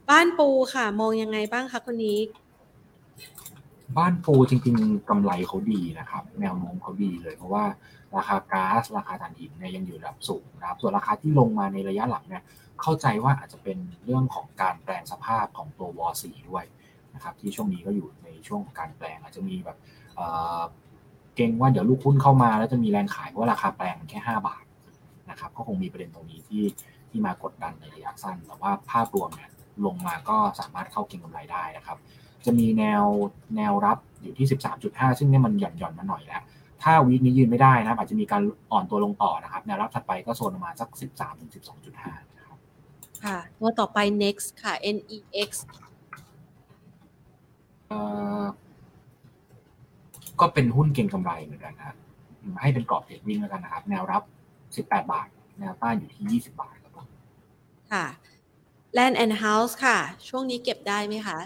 [0.09, 2.19] บ้านปูค่ะ มองยังไงบ้างคะคนนี้
[3.97, 7.65] บ้านปูจริง ๆกำไรเขาดีนะครับ แนวโน้มเขาดีเลยเพราะว่า
[8.17, 12.43] ราคาก๊าซราคาถ่านหินเนี่ยยังอยู่ระดับสูงนะครับส่วนราคาที่ลงมาในระยะหลังเนี่ย
[12.81, 16.65] เข้าใจว่าอาจจะเป็นเรื่องของการแปลงสภาพของตัววอสีด้วย
[17.15, 19.77] นะครับที่ช่วงนี้ก็อยู่ในช่วงของการแปลงอาจจะมีแบบ
[21.35, 24.63] เก่งว่าเดี๋ยวลูกหุ้นเข้ามาแล้วจะมีแรงขายเพราะว่าราคาแปลงแค่ 5 บาท
[25.29, 26.63] นะครับก็คงมีประเด็นตรงนี้ที่
[27.09, 29.49] ที่มากดดันในระยะสั้น แต่ว่าภาพรวมเนี่ย
[29.85, 31.97] ลงมาก็สามารถเข้าเก็งกำไรได้นะครับ
[32.45, 33.03] จะมีแนว
[33.55, 34.47] แนวรับอยู่ที่
[34.83, 36.41] 13.5 ซึ่งเนี่ยมันหย่อนหย่อนมาหน่อยแล้ว
[36.83, 41.51] ถ้าวีคนี้ยืนไม่ได้นะครับอาจจะมีการอ่อนตัวลงต่อนะครับแนวรับถัดไปก็โซนประมาณสัก 13ถึง
[41.93, 42.57] 12.5นะครับ
[43.23, 45.49] ค่ะ ตัวต่อไป next ค่ะ NEX
[47.87, 47.99] เอ่
[48.41, 48.43] อ
[50.39, 51.97] ก็เป็นหุ้นเก็งกำไรเหมือนกันนะครับ
[52.61, 54.23] ให้เป็นกรอบเทรดวิ่งแล้วกันนะครับ แนวรับ
[54.89, 55.27] 18 บาท
[55.59, 57.07] แนวต้านอยู่ที่ 20 บาทครับผม
[57.91, 58.05] ค่ะ
[58.97, 61.39] Land and House ค่ะ ช่วงนี้เก็บได้ไหมคะ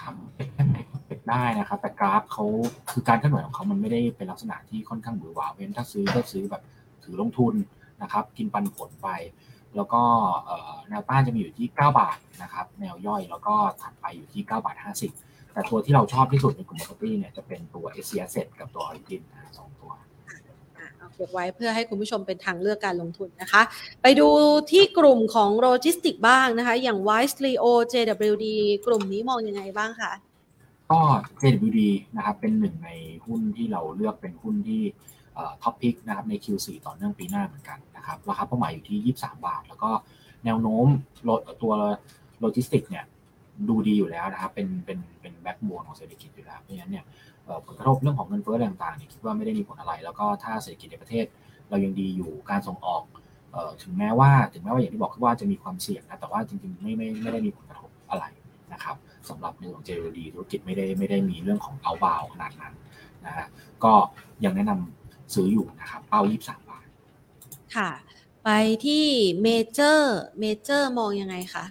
[0.00, 0.48] ครับเก็บ
[1.30, 2.44] ได้นะครับ แต่กราฟเขา
[2.90, 6.62] คือการเคลื่อนไหวของเขามันไม่ได้เป็นลักษณะที่ค่อนข้างหวือหวาเว้นถ้าซื้อก็ซื้อแบบ
[7.04, 7.54] ถือลงทุน
[8.02, 9.08] นะครับ กินปันผลไป
[9.76, 10.02] แล้วก็
[10.88, 14.76] แนวต้านจะมีอยู่ที่ 9 บาทนะครับ แนวย่อยแล้วก็ถัดไปอยู่ที่ 9 บาท
[15.14, 19.92] 50 แต่ตัวที่เราชอบที่สุดในกลุ่ม property เนี่ยจะเป็นตัว a s i a Set กับตัว Origin นสองตัว
[20.98, 23.62] เอาเก็บไว้เพื่อให้คุณผู้ชมเป็นทางเลือกการลงทุนนะคะ
[24.02, 24.28] ไปดู
[24.70, 28.46] ที่กลุ่มของโลจิสติกบ้างนะคะ อย่าง Wise Leo JWD
[28.86, 30.12] กลุ่มนี้มองยังไงบ้างคะ
[30.90, 31.00] ก็
[31.40, 31.80] JWD
[32.16, 32.90] นะครับเป็นหนึ่งใน
[33.26, 34.82] หุ้นที่เราเลือกเป็นหุ้นที่
[35.62, 39.90] top pick นะครับใน Q4 ต่อเนื่องปีหน้าเหมือนกันนะครับราคาเป้าหมายอยู่ที่ 23 บาท แล้วก็
[40.44, 40.86] แนวโน้ม
[41.24, 41.30] โล
[41.62, 41.72] ตัว
[42.40, 43.04] โลจิสติกเนี่ย
[43.68, 47.04] ดูดีอยู่แล้วนะครับเป็นเป็นเป็น backbone ของเศรษฐกิจอยู่แล้วเพราะฉะนั้นเนี่ย
[47.66, 51.24] ผลกระทบเรื่องของเงินเฟ้อต่างๆเนี่ยคิดว่าไม่ได้มีผลอะไร แล้วก็ถ้าเศรษฐกิจในประเทศ
[51.70, 53.02] เรายังดีอยู่การส่งออก
[53.82, 58.24] ถึงแม้ว่าถึงแม้ว่าอย่างที่บอกว่าจะมีความเสี่ยงนะแต่ว่าจริงๆไม่ไม่ไม่ได้มีผลกระทบอะไร
[58.72, 58.96] นะครับ
[59.30, 62.74] สำหรับในของ JWD ธุรกิจไม่ได้ไม่ได้มีเรื่องของเอาบาวขนาดนั้น
[63.26, 63.46] นะฮะ
[63.84, 63.92] ก็
[64.44, 66.86] ยังแนะนำซื้ออยู่นะครับเป้า23บาท
[67.76, 67.90] ค่ะ
[68.44, 68.50] ไป
[68.84, 69.06] ที่
[69.42, 71.64] เมเจอร์เมเจอร์มองยังไงคะ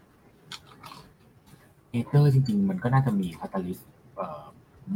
[1.90, 3.90] เมเจอร์จริง ๆ มันก็น่าจะมี catalyst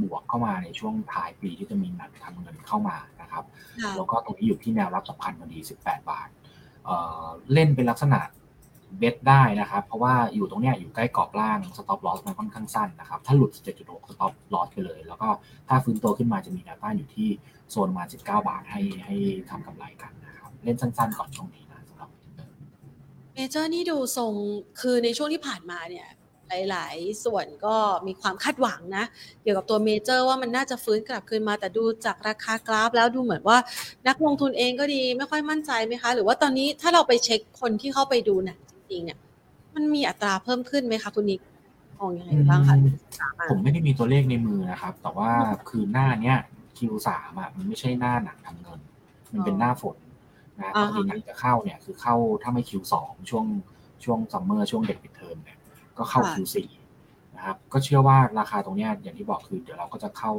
[0.02, 3.44] บวกเข้ามาในช่วงท้ายปีที่จะมีหนังทำเงินเข้ามานะครับ
[3.84, 6.30] ค่ะแล้วก็ตรงนี้อยู่ที่แนวรับสำคัญพอดี 18 บาท
[6.86, 8.20] เอ่อเล่นเป็นลักษณะ
[8.98, 15.28] bet ได้นะครับ เพราะว่าอยู่ตรงเนี้ยอยู่ใกล้กรอบล่าง stop loss มันค่อนข้างสั้นนะครับ ถ้าหลุด 7.6 stop loss ไปเลย แล้วก็
[15.68, 17.28] ถ้าฟื้นตัวขึ้นมาจะมีแนวต้านอยู่ที่
[17.70, 19.16] โซนมา 19 บาทให้ให้
[19.50, 22.10] ทำกำไรกันนะครับ เล่นสั้นๆก่อนช่วงนี้นะสำหรับ
[23.34, 24.34] เมเจอร์นี่ดูทรง
[24.80, 26.08] คือในช่วงที่ผ่านมาเนี่ย
[26.72, 27.76] หลาย ๆ ส่วนก็
[28.08, 29.06] มีความคาดหวังนะ
[29.42, 33.58] เกี่ยวกับตัวเมเจอร์ว่ามันน่าจะฟื้นกลับคืนมาแต่ดูจากราคากราฟ แล้วดูเหมือนว่า
[34.08, 38.60] นักลงทุนเองก็ดีไม่ค่อยมั่นใจไหมคะ หรือว่าตอนนี้ถ้าเราไปเช็คคนที่เข้าไปดูหนัง
[38.92, 39.18] ริง ๆ เนี่ย
[39.76, 41.42] มันมีอัตราเพิ่มขึ้นไหมคะคุณนิก
[42.00, 45.32] มองยังไงบ้างคะอืมสามารถผมไม่ได้มีตัวเลขในมือนะครับ แต่ว่า
[45.70, 46.38] คือหน้าเนี้ย
[46.78, 47.10] Q3
[47.40, 48.80] อะมันไม่ใช่หน้าหนังทำเงิน
[49.34, 49.98] มันเป็นหน้าฝน
[50.60, 52.96] นะปอ่ากฮะติหนังจะเข้าเนี่ยคือเข้าถ้าไม่ Q2
[53.30, 53.46] ช่วง
[54.04, 55.58] ช่วง summer ช่วงเด็กปิดเทอมเนี่ย
[55.98, 56.56] ก็เข้า Q4
[57.36, 60.34] นะครับก็เชื่อว่าราคาตรงเนี้ยอย่างที่บอกคือเดี๋ยวเราก็จะเข้า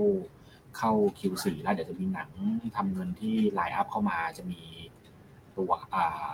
[0.79, 2.31] เข้า Q4 แล้วเดี๋ยวจะมีหนัง
[2.77, 4.63] ทำเงินที่ line up เข้ามาจะมี
[5.57, 6.33] ตัวอ่าอ่า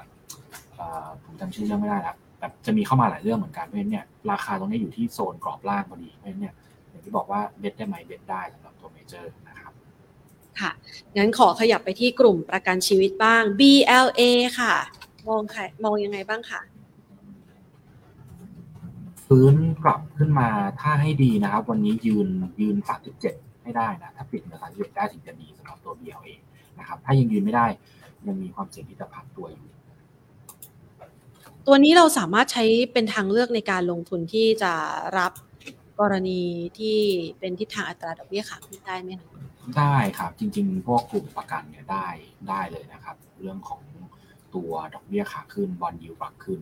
[1.24, 6.54] ผมจำชื่อเรื่องไม่ได้แล้วแบบจะมีเข้ามาหลายเรื่องเหมือนกันเพราะฉะนั้นเนี่ยราคาตรงนี้อยู่ที่โซนกรอบล่างพอดีเพราะฉะนั้นเนี่ย
[6.90, 9.72] อย่างที่บอกว่า bet ได้ไหม bet ได้สำหรับตัวเมเจอร์นะครับ
[10.60, 10.70] ค่ะ
[11.16, 14.22] งั้นขอขยับไปที่กลุ่มประกันชีวิตบ้าง BLA
[14.58, 14.74] ค่ะ
[15.28, 16.60] มองใครมองยังไงบ้างคะ
[19.26, 19.54] ฟื้น
[19.84, 20.48] กลับขึ้นมา
[20.80, 22.28] ถ้าให้ดีนะครับ วันนี้ยืน
[22.60, 22.76] ยืน
[23.20, 26.32] 37 ให้ได้นะถ้าปิดเหนือ37ได้ถึงจะดีสำหรับตัว BLA
[26.78, 27.66] นะครับถ้ายังยืนไม่ได้
[28.26, 29.68] ยังมีความเสี่ยงที่จะพักตัวอยู่
[31.66, 34.72] ตัวนี้เราสามารถใช้เป็นทางเลือกในการลงทุนที่จะ
[35.18, 35.32] รับ
[36.00, 36.42] กรณี
[36.78, 36.98] ที่
[37.38, 39.28] เป็นทิศทางอัตราดอกเบี้ยขาขึ้นได้ไหมคะ
[39.78, 42.06] ได้ครับ จริง ๆ พวกกลุ่มประกันเนี่ยได้
[42.48, 43.82] ได้เลยนะครับ เรื่องของ
[44.54, 46.60] ตัวดอกเบี้ยขาขึ้นบอลยูปรับขึ้น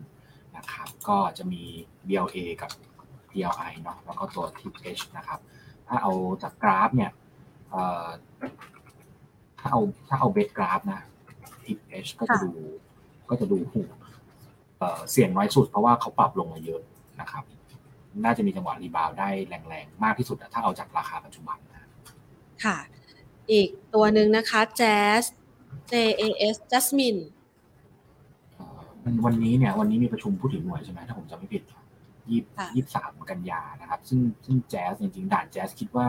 [0.57, 1.63] นะครับก็จะมี
[2.07, 2.71] BLA กับ
[3.31, 5.39] DLI เนาะแล้วก็ตัว TH นะครับ
[5.87, 7.11] ถ้าเอาจากกราฟเนี่ย
[9.59, 11.01] ถ้าเอาถ้าเอา base กราฟนะ
[11.63, 12.51] TH ก็จะดู
[13.29, 13.81] ก็จะดูหู
[14.79, 16.81] เอ่อเสี่ยงน้อยสุดเพราะว่าเขาปรับลงมาเยอะ
[17.21, 17.43] นะครับ
[18.23, 21.83] น่าจะมีจังหวะ reboundได้แรงๆ มากที่สุดอะถ้าเอาจากราคาปัจจุบันนะ
[22.65, 22.77] ค่ะ
[23.51, 25.23] อีกตัวหนึ่งนะคะ Jazz
[25.91, 27.21] JAS Jasmine
[28.55, 31.63] เอ่อวันนี้เนี่ยวันนี้มีประชุมผู้ถือหน่วยใช่ไหมถ้าผมจำไม่ผิด
[32.29, 36.07] ยี่ค่ะยี่สามกันยานะครับ ซึ่งซึ่งแจ๊สจริงๆ ด่านแจ๊สคิดว่า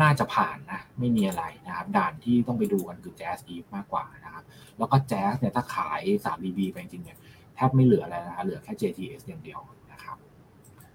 [0.00, 4.44] น่าจะผ่านนะ ไม่มีอะไรนะครับ ด่านที่ต้องไปดูกันคือแจ๊สอีฟมากกว่านะครับ
[4.78, 7.18] แล้วก็แจ๊สเนี่ยถ้าขาย 3BB ไปจริงๆเนี่ย
[7.54, 9.60] แทบไม่เหลืออะไรนะฮะเหลือแค่ JTS อย่างเดียว
[9.92, 10.16] นะครับ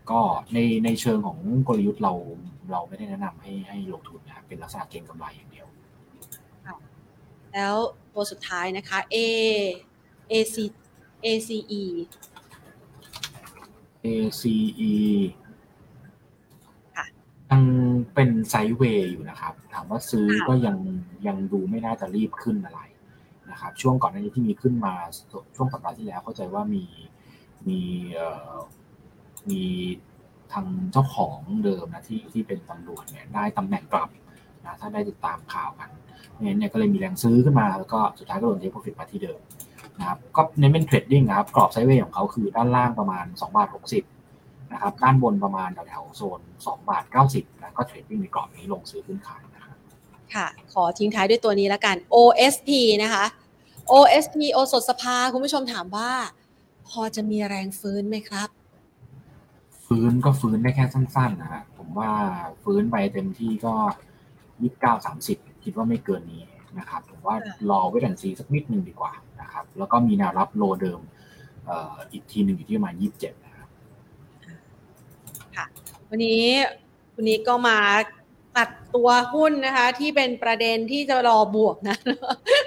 [0.09, 0.19] ก็
[0.53, 1.37] ในในเชิงของ
[1.67, 2.13] กลยุทธ์เรา
[2.71, 5.67] เราไม่ได้แนะนำให้ให้ลงทุนนะครับเป็นลักษณะเก็งกำไรอย่างเดียว
[7.53, 7.75] แล้ว
[8.13, 9.17] ตัวสุดท้ายนะคะ A
[10.31, 10.55] AC
[11.25, 11.59] ACE
[14.05, 14.93] ACE
[16.95, 17.05] ค่ะ
[17.51, 17.63] ยัง
[18.13, 20.77] เป็นไซด์เวย์อยู่นะครับ ถามว่าซื้อค่ะก็ยัง
[21.27, 22.81] ยังดูไม่น่าจะรีบขึ้นอะไร
[23.59, 24.93] นะครับช่วงก่อนหน้านี้ที่มีขึ้นมา
[25.55, 26.85] ช่วงสัปดาห์ที่แล้วเข้าใจว่ามี
[27.67, 27.81] มี
[29.49, 29.61] มี
[30.53, 34.09] ทางเจ้าของเดิมนะที่ที่เป็นตำรวจเนี่ยได้ตำแหน่งกลับ
[34.65, 35.89] นะถ้าได้ติดตามข่าวกัน
[36.39, 39.39] เนี่ยเนี่ยก็เลยมีแรงซื้อขึ้นมาแล้วก็สุดท้ายก็โดน take profit มาที่เดิม
[39.99, 43.67] นะครับก็เน้นเป็น trading นะครับกรอบ sideway ของเขาคือด้านล่างประมาณ2บาท
[44.19, 47.03] 60นะครับด้านบนประมาณแถวโซน2บาท
[47.33, 49.77] 90นก็ trading ในกรอบนี้ลงซื้อขึ้นขายนะครับ
[50.33, 52.69] ค่ะ ขอทิ้งท้ายด้วยตัวนี้แล้วกัน OSP
[53.03, 53.25] นะคะ
[53.93, 56.11] OSP โอสถสภา คุณผู้ชมถามว่า
[56.89, 58.49] พอจะมีแรงฟื้นไหมครับ
[59.85, 62.11] ฟื้นก็ฟื้นได้แค่สั้นๆนะฮะผมว่า
[62.63, 63.75] ฟื้นไปเต็มที่ก็
[64.61, 66.43] ยี่สิบเก้าสามสิบคิดว่าไม่เกินนี้
[66.77, 67.35] นะครับผมว่า
[67.69, 69.11] รอไว้ดันซีสักนิดหนึ่งดีกว่า
[69.41, 71.01] นะครับ แล้วก็มีแนวรับโลเดิม
[71.65, 73.67] เอ่ออีกทีหนึ่งอยู่ที่ประมาณยี่สิบเจ็ดนะครับ
[75.55, 75.65] ค่ะ
[76.09, 76.45] วันนี้
[77.15, 77.77] วันนี้ก็มา
[78.59, 81.97] ตัดตัวหุ้นนะคะ ที่เป็นประเด็นที่จะรอบวกนะ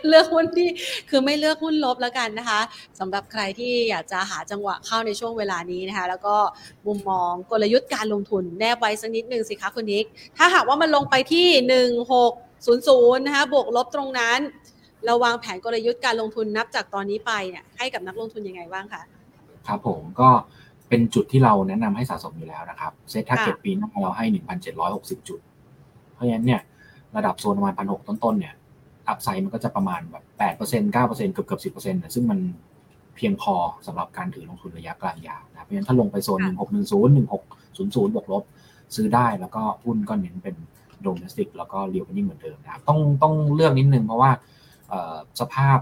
[0.08, 0.68] เลือกหุ้นที่
[1.10, 2.60] คือไม่เลือกหุ้นลบแล้วกันนะคะ
[2.98, 6.36] สำหรับใครที่อยากจะหาจังหวะเข้าในช่วงเวลานี้นะคะ แล้วก็
[6.86, 12.32] มุมมองกลยุทธ์การลงทุนแนบไว้สักนิดนึงสิคะคุณนิก ถ้าหากว่ามันลงไปที่หนึ่งหก
[12.66, 14.38] ศูนย์ศูนย์นะคะบวกลบตรงนั้น
[15.04, 19.02] เราวางแผนกลยุทธ์การลงทุนนับจากตอนนี้ไปเนี่ยให้กับนักลงทุนยังไงบ้างคะ
[19.66, 20.30] ครับผมก็
[20.88, 24.24] เป็นจุดที่เราแนะนำให้สะสมอยู่แล้วนะครับ เซ็ตถ้าเก็ตปีหน้าเราให้
[24.76, 25.40] 1,760 จุด
[26.22, 26.60] ราะฉะนั้นเนี่ย
[27.16, 28.54] ระดับโซนประมาณพันหกต้นๆเนี่ย
[29.08, 32.38] อัพไซด์มันก็จะประมาณแบบแปดเปอร์เซ็นต์เก้าเปอร์เซ็นต์เกือบเกือบสิบเปอร์เซ็นต์ซึ่งมัน
[33.16, 33.54] เพียงพอ
[33.86, 37.42] สำหรับการถือลงทุนระยะกลางยาวนะเพราะฉะนั้นถ้าลงไปโซนหนึ่งหกหนึ่งศูนย์หนึ่งหก
[37.76, 38.44] ศูนย์ศูนย์บวกลบ
[38.94, 40.56] ซื้อได้แล้วก็หุ้นก็เน้นเป็น
[41.02, 44.30] domestic แล้วก็ reopening เหมือนเดิมนะครับต้องต้องเลือกนิดนึงเพราะว่า
[45.40, 45.78] สภาพ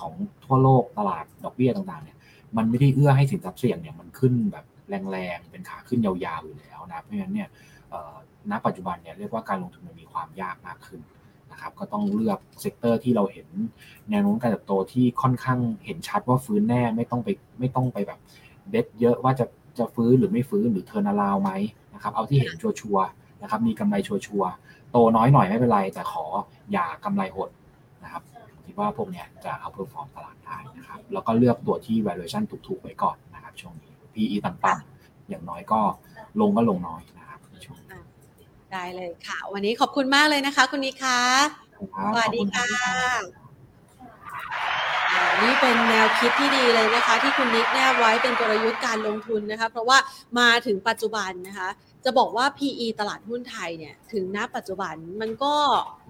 [0.00, 0.12] ของ
[0.44, 2.16] ทั่วโลกตลาดดอกเบี้ยต่างๆเนี่ย
[2.56, 4.64] มันไม่ได้เอื้อให้สินทรัพย์เสี่ยงเนี่ยมันขึ้นแบบ
[5.10, 7.48] แรงๆ เป็นขาขึ้นยาวๆอยู่แล้วนะเพราะฉะนั้นเนี่ย
[8.50, 11.00] ณปัจจุบันเนี่ยเรียกว่าการลงทุนมันมีความยากมากขึ้น
[11.52, 13.48] นะครับก็ต้องเลือก sector ที่เราเห็น
[14.10, 17.28] แนวโน้มการเติบโตที่ค่อนข้างเห็นชัดว่าฟื้นแน่ไม่ต้องไป
[17.58, 18.18] ไม่ต้องไปแบบ
[18.70, 19.46] bet เยอะว่าจะ
[19.78, 21.50] จะฟื้นหรือไม่ฟื้นหรือ turnaround ไหม
[21.94, 23.06] นะครับเอาที่เห็นชัวร์
[23.42, 24.50] นะครับมีกำไรชัวร์
[24.90, 26.24] โตน้อยหน่อยไม่เป็นไร แต่ขอ
[26.72, 27.48] อย่ากำไรหด
[28.04, 28.22] นะครับ
[28.66, 35.80] คิดว่าพวกเนี้ยจะ outperform ตลาดได้นะครับแล้วก็เลือกตัวที่ valuation ถูกๆไว้ก่อนนะครับช่วงนี้ PE ต่ำๆอย่างน้อยก็
[36.40, 37.23] ลงก็ลงน้อยนะ
[38.74, 41.20] ได้เลยค่ะ วันนี้ขอบคุณมากเลยนะคะ คุณนิคะ
[42.12, 42.68] สวัสดีค่ะ
[45.42, 49.98] นี่เป็นแนวคิดที่ดีเลยนะคะ ที่คุณนิกแนบไว้เป็นกลยุทธ์การลงทุนนะคะ เพราะว่า
[50.38, 51.68] มาถึงปัจจุบันนะคะ
[52.04, 55.54] จะบอกว่า PE ตลาดหุ้นไทยเนี่ยถึงณปัจจุบันมันก็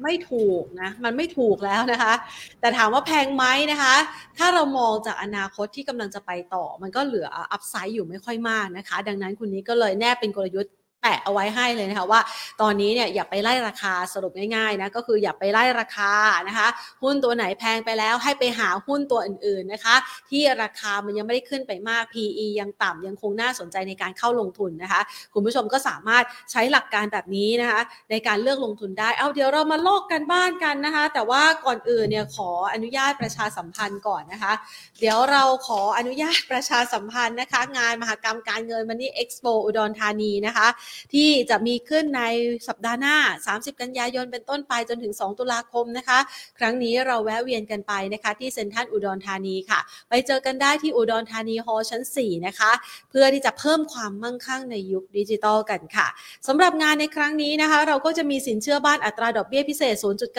[0.03, 2.15] ไม่ถูกนะ มันไม่ถูกแล้วนะคะ
[2.61, 3.95] แต่ถามว่าแพงไหมนะคะ
[4.39, 10.73] ถ้าเรามองจากอนาคตที่กำลังจะไปต่อ มันก็เหลืออัพไซด์อยู่ไม่ค่อยมากนะคะ ดังนั้นคุณนี้ก็เลยแนบเป็นกลยุทธ์
[11.05, 12.21] แปะเอาไว้ให้เลยนะคะว่า
[12.63, 16.13] ตอนนี้เนี่ยอย่าไปไล่ราคาสรุปง่ายๆนะก็คืออย่าไปไล่ราคา
[16.49, 16.69] นะคะ
[17.03, 19.97] หุ้นตัวไหนแพงไปแล้วให้ไปหาหุ้นตัวอื่นๆนะคะ
[20.31, 25.01] ที่ราคามันยังไม่ได้ขึ้นไปมาก PE ยังต่ำยังคงน่าสนใจในการเข้าลงทุนนะคะ
[25.35, 27.81] คุณผู้ชมก็สามารถใช้หลักการแบบนี้นะคะ
[28.11, 34.53] ในการเลือกลงทุนได้เอาเดี๋ยวเรามาลอกกันบ้านกันนะคะ แต่ว่าก่อนอื่นเนี่ยขออนุญาตประชาสัมพันธ์ก่อนนะคะ
[35.01, 40.69] เดี๋ยวเราขออนุญาตประชาสัมพันธ์นะคะ งานมหกรรมการเงินมันนี่เอ็กซ์โปอุดรธานีนะคะ
[41.13, 42.23] ที่จะมีขึ้นใน
[42.69, 43.17] สัปดาห์หน้า
[43.49, 46.19] 30 กันยายนเป็นต้นไปจนถึง 2 ตุลาคมนะคะ
[46.59, 52.71] ครั้งนี้เราแวะเวียนกันไปนะคะ ที่เซ็นทรัลอุดรธานีค่ะ ไปเจอกันได้ที่อุดรธานีฮอลชั้น 4 นะคะ
[53.11, 56.07] เพื่อที่จะเพิ่มความมั่งคั่งในยุคดิจิตอลกันค่ะ
[56.47, 59.95] สำหรับงานในครั้งนี้นะคะ เราก็จะมีสินเชื่อบ้านอัตราดอกเบี้ยพิเศษ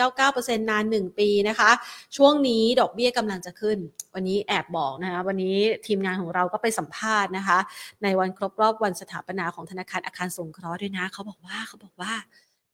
[0.08, 1.70] 0.99%นาน 1 ปีนะคะ
[2.16, 3.78] ช่วงนี้ดอกเบี้ยกำลังจะขึ้น
[4.14, 7.58] วันนี้แอบบอกนะคะ วันนี้ทีมงานของเราก็ไปสัมภาษณ์นะคะ
[8.02, 12.12] ในวันครบรอบวันสถาปนาของธนาคารอาคารสงเคราะห์ด้วยนะเขาบอกว่าเขาบอกว่า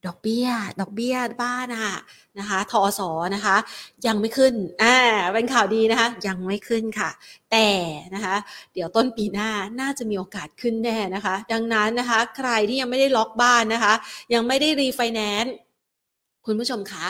[0.07, 0.47] ดอกเบี้ย
[0.79, 1.97] ดอกเบี้ยบ้านอะ
[2.39, 3.55] นะคะธอส.นะคะ
[4.07, 4.53] ยังไม่ขึ้น
[4.83, 4.95] อ่า
[5.33, 7.09] เป็นข่าวดีนะคะ ยังไม่ขึ้นค่ะ
[7.51, 7.67] แต่
[8.15, 8.35] นะคะ
[8.73, 9.49] เดี๋ยวต้นปีหน้า
[9.81, 13.93] น่าจะมีโอกาสขึ้นแน่นะคะ ดังนั้นนะคะ ใครที่ยังไม่ได้ล็อกบ้านนะคะ
[14.33, 15.53] ยังไม่ได้รีไฟแนนซ์
[16.45, 17.07] คุณผู้ชมคะ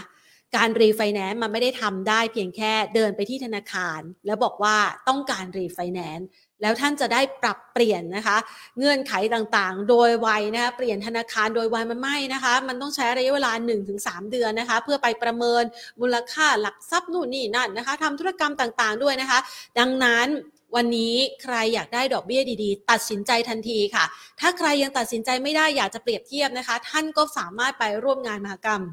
[0.55, 6.27] การรีไฟแนนซ์มันไม่ได้ทำได้เพียงแค่เดินไปที่ธนาคาร แล้วบอกว่าต้องการรีไฟแนนซ์
[6.61, 8.37] แล้วท่านจะได้ปรับเปลี่ยนนะคะ
[8.77, 13.51] เงื่อนไขต่างๆ โดยไวนะคะเปลี่ยนธนาคารโดยไวมันไม่นะคะ มันต้องใช้ระยะเวลา
[13.91, 15.63] 1-3 เดือนนะคะ เพื่อไปประเมิน
[16.01, 19.39] มูลค่าหลักทรัพย์นู่นนี่นั่นนะคะทำธุรกรรมต่างๆด้วยนะคะ
[19.79, 20.27] ดังนั้น
[20.75, 24.05] วันนี้ใครอยากได้ดอกเบี้ยดีๆ ตัดสินใจทันทีค่ะ
[24.39, 28.83] ถ้าใครยังตัดสินใจไม่ได้อยากจะเปรียบเทียบนะคะ ท่านก็สามารถไปร่วมงานมหกรรม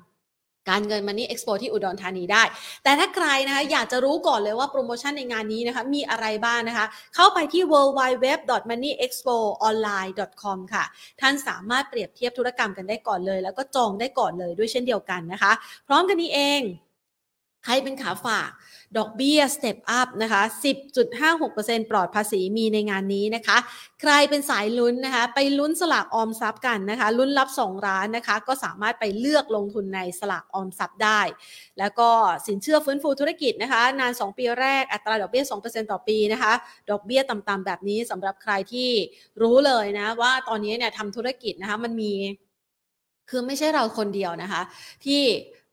[0.70, 2.42] การเงิน Money Expo ที่อุดรธานีได้
[2.84, 10.84] แต่ถ้าใครนะคะอยากจะรู้ก่อนเลยว่าโปรโมชั่นในงานนี้นะคะมีอะไรบ้างนะคะ เข้าไปที่ worldwideweb.moneyexpoonline.com ค่ะ
[11.20, 15.52] ท่านสามารถเปรียบเทียบธุรกรรมกันได้ก่อนเลย แล้วก็จองได้ก่อนเลยด้วยเช่นเดียวกันนะคะ
[15.86, 16.60] พร้อมกันนี้เอง
[17.64, 18.50] ใครเป็นขาฝาก
[18.98, 20.42] ดอกเบี้ย step up นะคะ
[21.16, 23.58] 10.56%ปลอดภาษีมีในงานนี้นะคะ
[24.00, 31.20] ใครเป็นสายลุ้นนะคะ ไปลุ้นสลากออมทรัพย์กันนะคะ ลุ้นรับ 2 ล้านนะคะ ก็สามารถไปเลือกลงทุนในสลากออมทรัพย์ได้
[31.78, 32.08] แล้วก็
[32.46, 36.52] สินเชื่อฟื้นฟูธุรกิจนะคะ นาน 2 ปีแรกอัตราดอกเบี้ย 2%ต่อปีนะคะ
[36.90, 38.90] ดอกเบี้ยต่ำๆแบบนี้สำหรับใครที่
[39.42, 42.12] รู้เลยนะว่าตอนนี้เนี่ยทำธุรกิจนะคะมันมี
[43.30, 44.62] คือไม่ใช่เราคนเดียวนะคะ
[45.04, 45.22] ที่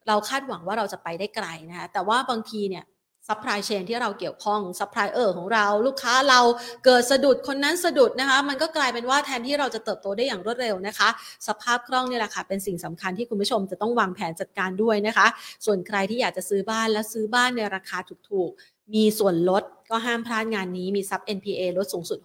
[0.07, 2.85] เราคาดหวังว่าเราจะไปได้ไกลนะคะแต่ว่าบางทีเนี่ย
[3.27, 6.39] supply chain ที่เราเกี่ยวข้องซัพพลายเออร์ของเราลูกค้าเรา
[6.85, 11.09] เกิดสะดุดคนนั้นสะดุดนะคะ มันก็กลายเป็นว่าแทนที่เราจะเติบโตได้อย่างรวดเร็วนะคะ
[11.47, 15.27] สภาพคล่องนี่แหละค่ะ เป็นสิ่งสำคัญที่คุณผู้ชมจะต้องวางแผนจัดการด้วยนะคะ
[15.65, 17.97] ส่วนใครที่อยากจะซื้อบ้านและซื้อบ้านในราคา
[18.29, 22.19] ถูกๆ มีส่วนลดก็ห้ามพลาดงานนี้มีซับ NPA ลดสูงสุด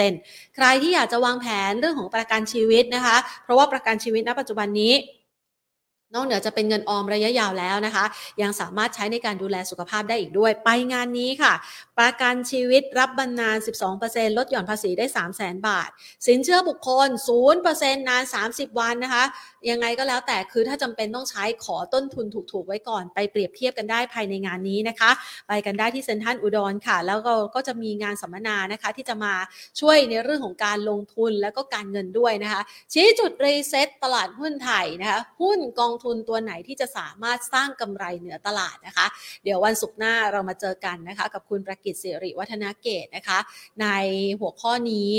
[0.00, 4.92] 60%ใครที่อยากจะวางแผนเรื่องของประกันชีวิตนะคะ เพราะว่าประกันชีวิตณปัจจุบันนี้
[6.14, 8.04] นอกเหนือจะเป็นเงินออมระยะยาวแล้วนะคะ
[8.42, 11.52] ยังสามารถใช้ในการดูแลสุขภาพได้อีกด้วย ไปงานนี้ค่ะ
[11.98, 13.56] ประกันชีวิตรับบรรนาน
[13.98, 15.90] 12%ลดหย่อนภาษีได้ 3 0 0 0 0 0 บาท
[16.26, 17.08] สินเชื่อบุคคล
[17.54, 19.24] 0%นาน 30 วันนะคะ
[19.70, 25.10] ยังไงก็แล้วแต่คือถ้าจำเป็นต้องใช้ขอต้นทุนถูกๆ ไว้ก่อน ไปเปรียบเทียบกันได้ภายในงานนี้นะคะ
[25.48, 29.34] ไปกันได้ที่เซ็นทรัลอุดรค่ะ แล้วก็ก็จะมีงานสัมมนานะคะ ที่จะมา
[29.80, 39.06] ช่วยในเรื่องของการลงทุนแล้วก็การเงินด้วยนะคะ ชี้จุด reset ตลาดหุ้นไทยนะคะ หุ้นกองทุนตัวไหนที่จะสามารถสร้างกำไรเหนือตลาดนะคะ
[39.44, 43.38] เดี๋ยววันศุกร์หน้าเรามาเจอกันนะคะ กับคุณประกิจสิริวัฒนาเกตนะคะ
[43.80, 43.86] ใน
[44.40, 45.12] หัวข้อนี้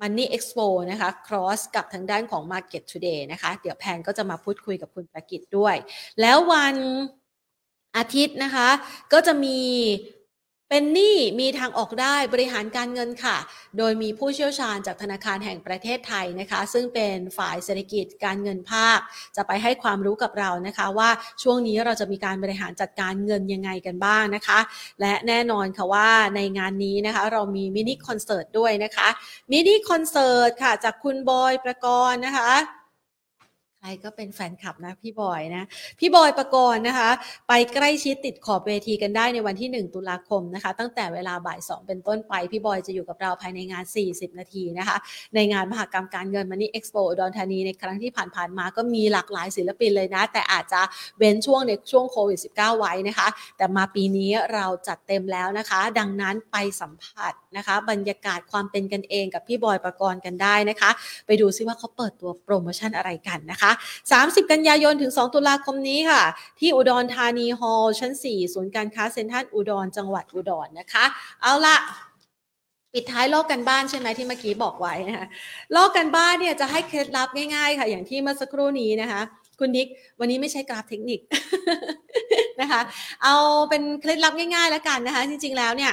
[0.00, 5.76] Money Expo นะคะ cross กับทางด้านของ Market Today นะคะ เดี๋ยวแพนก็จะมาพูดคุยกับคุณประกิตด้วย
[6.20, 6.76] แล้ววัน
[7.96, 8.68] อาทิตย์นะคะ
[9.12, 9.58] ก็จะมี
[10.70, 13.36] เป็นหนี้มีทางออกได้บริหารการเงินค่ะ
[13.78, 18.98] โดยมีผู้เชี่ยวชาญจากธนาคารแห่งประเทศไทยนะคะ ซึ่งเป็นฝ่ายเศรษฐกิจการเงินภาค
[19.36, 21.10] จะไปให้ความรู้กับเรานะคะ ว่า
[21.42, 24.58] ช่วงนี้เราจะมีการบริหารจัดการเงินยังไงกันบ้างนะคะ
[25.00, 29.08] และแน่นอนค่ะว่าในงานนี้นะคะ เรามีมินิคอนเสิร์ตด้วยนะคะ
[29.52, 32.77] มินิคอนเสิร์ตค่ะจากคุณบอยประกรณ์นะคะ
[33.80, 35.64] ใครก็เป็นแฟนคลับนะพี่บอยนะ
[36.00, 37.10] พี่บอยประกรณ์นะคะ
[37.48, 44.96] ไปใกล้ชิดติดขอบเวทีกันได้ในวันที่ 1 ตุลาคมนะคะ ตั้งแต่เวลาบ่าย2เป็นต้นไป พี่บอยจะอยู่กับเราภายในงาน 40 นาทีนะคะ
[45.34, 50.80] ในงานมหกรรมการเงินมันนี่เอ็กซ์โปอุดรธานีในครั้งที่ผ่านๆมาก็มีหลากหลายศิลปินเลยนะ แต่อาจจะ
[51.18, 60.90] เว้นช่วงในช่วงโควิด -19 ไว้นะคะ แต่มาปีนี้เราจัดเต็มแล้วนะคะ ดังนั้นไปสัมผัสนะคะ บรรยากาศความเป็นกันเองกับพี่บอยประกรณ์กันได้นะคะ
[61.26, 63.67] ไปดูซิว่าเขาเปิดตัวโปรโมชั่นอะไรกันนะคะ
[64.10, 66.22] 30 กันยายนถึง 2 ตุลาคมนี้ค่ะ
[66.60, 71.04] ที่อุดรธานีฮอลล์ชั้น 4 ศูนย์การค้าเซ็นทรัลอุดรจังหวัดอุดรนะคะ
[71.42, 71.76] เอาละ
[72.94, 75.26] ปิดท้ายลอกกันบ้านใช่ไหมที่เมื่อกี้บอกไว้นะคะ
[75.76, 79.20] ลอกกันบ้านเนี่ยจะให้เคล็ดลับง่ายๆ ค่ะ อย่างที่เมื่อสักครู่นี้นะคะ
[79.60, 79.88] คุณดิ๊ก
[80.20, 81.20] วันนี้ไม่ใช่กราฟเทคนิค
[82.60, 82.80] นะคะ
[83.22, 83.34] เอา
[83.70, 85.92] เป็นเคล็ดลับง่ายๆแล้วกันนะคะ จริงๆแล้วเนี่ย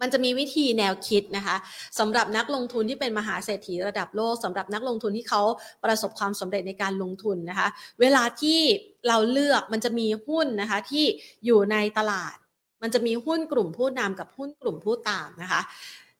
[0.00, 1.56] มันจะมีวิธีแนวคิดนะคะ
[1.98, 5.42] สำหรับนักลงทุนที่เป็นมหาเศรษฐีระดับโลกสำหรับนักลงทุนที่เขา
[5.84, 7.68] ประสบความสำเร็จในการลงทุนนะคะ
[8.00, 8.60] เวลาที่
[9.08, 11.04] เราเลือกมันจะมีหุ้นนะคะที่
[11.44, 12.36] อยู่ในตลาด
[12.82, 15.60] มันจะมีหุ้นกลุ่มผู้นำกับหุ้นกลุ่มผู้ตามนะคะ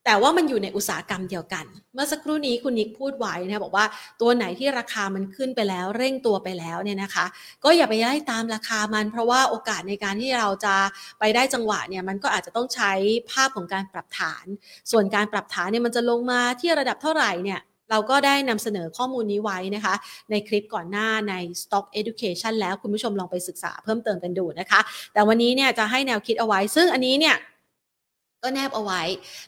[0.04, 3.86] แต่ว่ามันอยู่ในอุตสาหกรรมเดียวกัน เมื่อสักครู่นี้คุณนิกพูดไว้นะบอกว่า
[4.20, 7.26] ตัวไหนที่ราคามันขึ้นไปแล้ว เร่งตัวไปแล้วเนี่ยนะคะ
[7.64, 10.74] ก็อย่าไปไล่ตามราคามัน เพราะว่าโอกาสในการที่เราจะ
[11.18, 12.92] ไปได้จังหวะเนี่ยมันก็อาจจะต้องใช้
[13.30, 14.44] ภาพของการปรับฐาน
[14.90, 19.94] ส่วนการปรับฐานเนี่ยมันจะลงมาที่ระดับเท่าไหร่เนี่ยเราก็ได้นำเสนอข้อมูลนี้ไว้นะคะ
[20.30, 24.80] ในคลิปก่อนหน้าใน Stock Education แล้วคุณผู้ชมลองไปศึกษาเพิ่มเติมกันดูนะคะ
[25.12, 27.36] แต่วันนี้เนี่ยจะให้แนวคิดเอาไว้ ซึ่งอันนี้เนี่ย
[28.44, 29.02] ก็แนบเอาไว้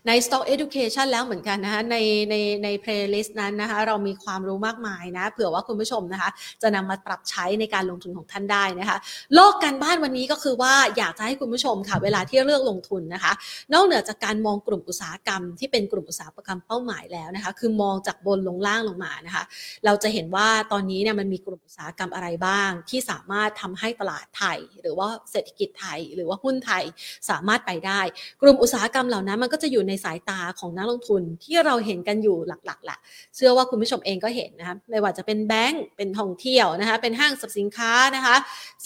[0.07, 1.97] ใน Stock Education แล้วเหมือนกันนะคะใน
[2.31, 2.35] ใน
[2.65, 6.31] ใน playlist นั้นนะคะเรามีความรู้มากมายนะเผื่อว่าคุณผู้ชมนะคะ
[6.63, 8.99] จะนำมาปรับใช้ในการลงทุนของท่านได้นะคะ
[9.35, 13.33] โลกการบ้านวันนี้ก็คือว่าอยากจะให้คุณผู้ชมค่ะ เวลาที่เลือกลงทุนนะคะ
[13.73, 19.45] นอกเหนือจากการมองกลุ่มอุตสาหกรรม ที่เป็นกลุ่มอุตสาหกรรมเป้าหมายแล้วนะคะ คือมองจากบนลงล่างลงมานะคะ
[19.85, 26.85] เราจะเห็นว่าตอนนี้เนี่ยมันมีกลุ่มอุตสาหกรรมอะไรบ้าง ที่สามารถทำให้ตลาดไทย หรือว่าเศรษฐกิจไทย หรือว่าหุ้นไทย
[27.31, 28.01] สามารถไปได้
[28.43, 32.99] กลุ่มอุตสาหกรรมเหล่านั้นมันก็จะอยู่ในสายตาของนักลงทุนที่เราเห็นกันอยู่หลักๆแหละ
[33.37, 38.37] เชื่อว่าคุณผู้ชมเองก็เห็นนะคะไม่ว่าจะเป็นแบงก์เป็นท่องเที่ยวนะคะเป็นห้างสรรพสินค้านะคะ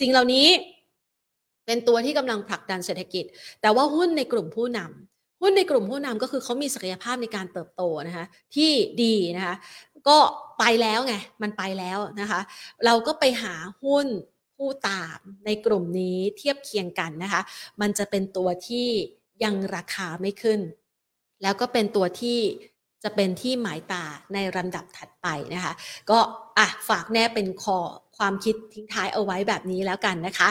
[0.01, 0.47] สิ่งเหล่านี้
[1.67, 3.25] เป็นตัวที่กำลังผลักดันเศรษฐกิจ
[3.61, 8.25] แต่ว่าหุ้นในกลุ่มผู้นำหุ้นในกลุ่มผู้นำก็คือเขามีศักยภาพในการเติบโตนะคะ
[8.55, 8.71] ที่
[9.03, 9.55] ดีนะคะ
[10.09, 10.19] ก็
[10.59, 12.41] ไปแล้วไงมันไปแล้วนะคะ
[12.85, 14.07] เราก็ไปหาหุ้น
[14.57, 17.41] ผู้ตามในกลุ่มนี้เทียบเคียงกันนะคะ
[17.81, 18.89] มันจะเป็นตัวที่
[19.45, 20.61] ยังราคาไม่ขึ้น
[21.43, 22.39] แล้วก็เป็นตัวที่
[23.05, 25.73] จะเป็นที่หมายตาในลำดับถัดไปนะคะ
[26.11, 26.19] ก็
[26.59, 27.79] อะฝากแน่เป็นคอ
[28.17, 30.49] ความคิดทิ้งท้ายเอาไว้แบบนี้แล้วกันนะคะ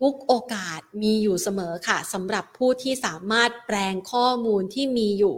[0.00, 5.36] ทุกโอกาสมีอยู่เสมอค่ะสำหรับผู้ที่สามารถแปลงข้อมูลที่มีอยู่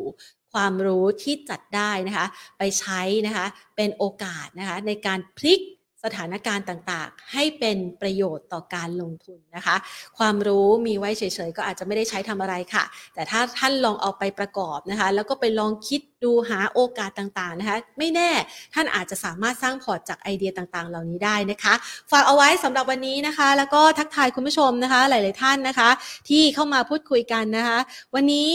[0.53, 2.27] ความรู้ที่จัดได้นะคะ
[2.59, 5.61] ไปใช้นะคะ เป็นโอกาสนะคะในการพลิก
[6.07, 9.77] สถานการณ์ต่างๆ ให้เป็นประโยชน์ต่อการลงทุนนะคะ
[10.19, 12.85] ความรู้มีไว้เฉยๆ ก็อาจจะไม่ได้ใช้ทำอะไรค่ะ
[13.15, 18.31] แต่ถ้าท่านลองเอาไปประกอบนะคะ แล้วก็ไปลองคิดดูหาโอกาสต่างๆนะคะ ไม่แน่
[18.75, 21.75] ท่านอาจจะสามารถสร้างพอร์ตจากไอเดียต่างๆ เหล่านี้ได้นะคะ
[22.11, 25.91] ฝากเอาไว้สำหรับวันนี้นะคะ แล้วก็ทักทายคุณผู้ชมนะคะ หลาย ๆ ท่านนะคะ
[26.29, 27.79] ที่เข้ามาพูดคุยกันนะคะ
[28.15, 28.51] วันนี้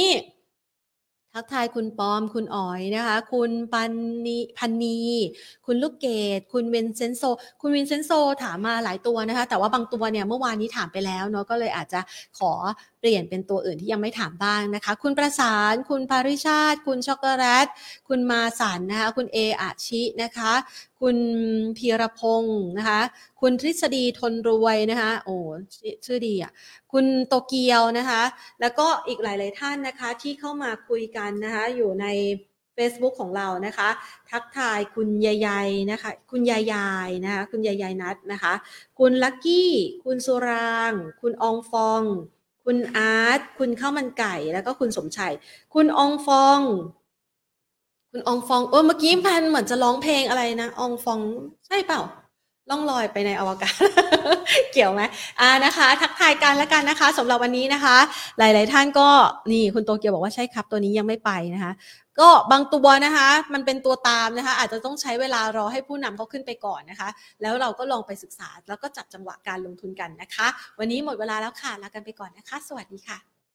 [1.34, 3.91] ทักทายคุณปอม คุณอ๋อยนะคะ คุณปัน
[4.25, 4.99] นีพันนี
[5.65, 6.07] คุณลูกเก
[6.38, 7.23] ดคุณเวนเซนโซ
[7.61, 8.11] คุณวินเซนโซ
[8.43, 11.99] ถามมาหลายตัวนะคะ แต่ว่าบางตัวเนี่ยเมื่อวานนี้ถามไปแล้วเนาะก็เลยอาจจะ
[12.38, 12.51] ขอ
[13.01, 17.67] เปลี่ยนเป็นตัวอื่นที่ยังไม่ถามบ้างนะคะ คุณประสาน คุณปาริชาติ คุณช็อกโกแลต
[18.07, 20.51] คุณมาสันนะคะ คุณเออาชินะคะ
[21.01, 21.17] คุณ
[21.77, 22.99] พีรพงศ์นะคะ
[23.41, 25.37] คุณทฤษฎีทนรวยนะคะ โอ้
[26.05, 26.51] ชื่อดีอะ
[26.91, 28.21] คุณโตเกียวนะคะ
[28.61, 32.07] แล้วก็อีกหลาย ๆ ท่านนะคะที่เข้ามาคุยกันนะคะ อยู่ใน
[32.77, 33.89] Facebook ของเรานะคะ
[34.31, 38.53] ทักทายคุณยายายนะคะ คุณยายายนะคะ คุณยายายนัทนะคะ
[38.99, 39.71] คุณลักกี้
[40.05, 42.03] คุณสุราง คุณอองฟอง
[42.66, 45.34] คุณอาร์ตคุณข้าวมันไก่แล้วก็คุณสมชัย
[45.74, 46.62] คุณองฟอง
[48.12, 51.20] คุณองฟองเออเมื่อกี้พันเหมือนจะร้องเพลงอะไรนะองฟอง
[51.68, 52.01] ใช่เปล่า
[52.72, 53.74] ล่องลอยไปในอวกาศ
[54.74, 55.01] เกี่ยวไหม
[55.41, 57.97] อ่านะคะ ทักทายกันแล้วกันนะคะสำหรับวันนี้นะคะ
[58.38, 59.07] หลาย ๆ ท่านก็
[59.51, 61.72] นี่คุณโตเกียวบอกว่าใช่ครับ ตัวนี้ยังไม่ไปนะคะ
[62.19, 67.09] ก็บางตัวนะคะ มันเป็นตัวตามนะคะ อาจจะต้องใช้เวลารอให้ผู้นำเขาขึ้นไปก่อนนะคะ
[67.41, 70.47] แล้วเราก็ลองไปศึกษาแล้วก็จับจังหวะการลงทุนกันนะคะ
[70.80, 73.30] วันนี้หมดเวลาแล้วค่ะลากันไปก่อนนะคะ สวัสดีค่ะ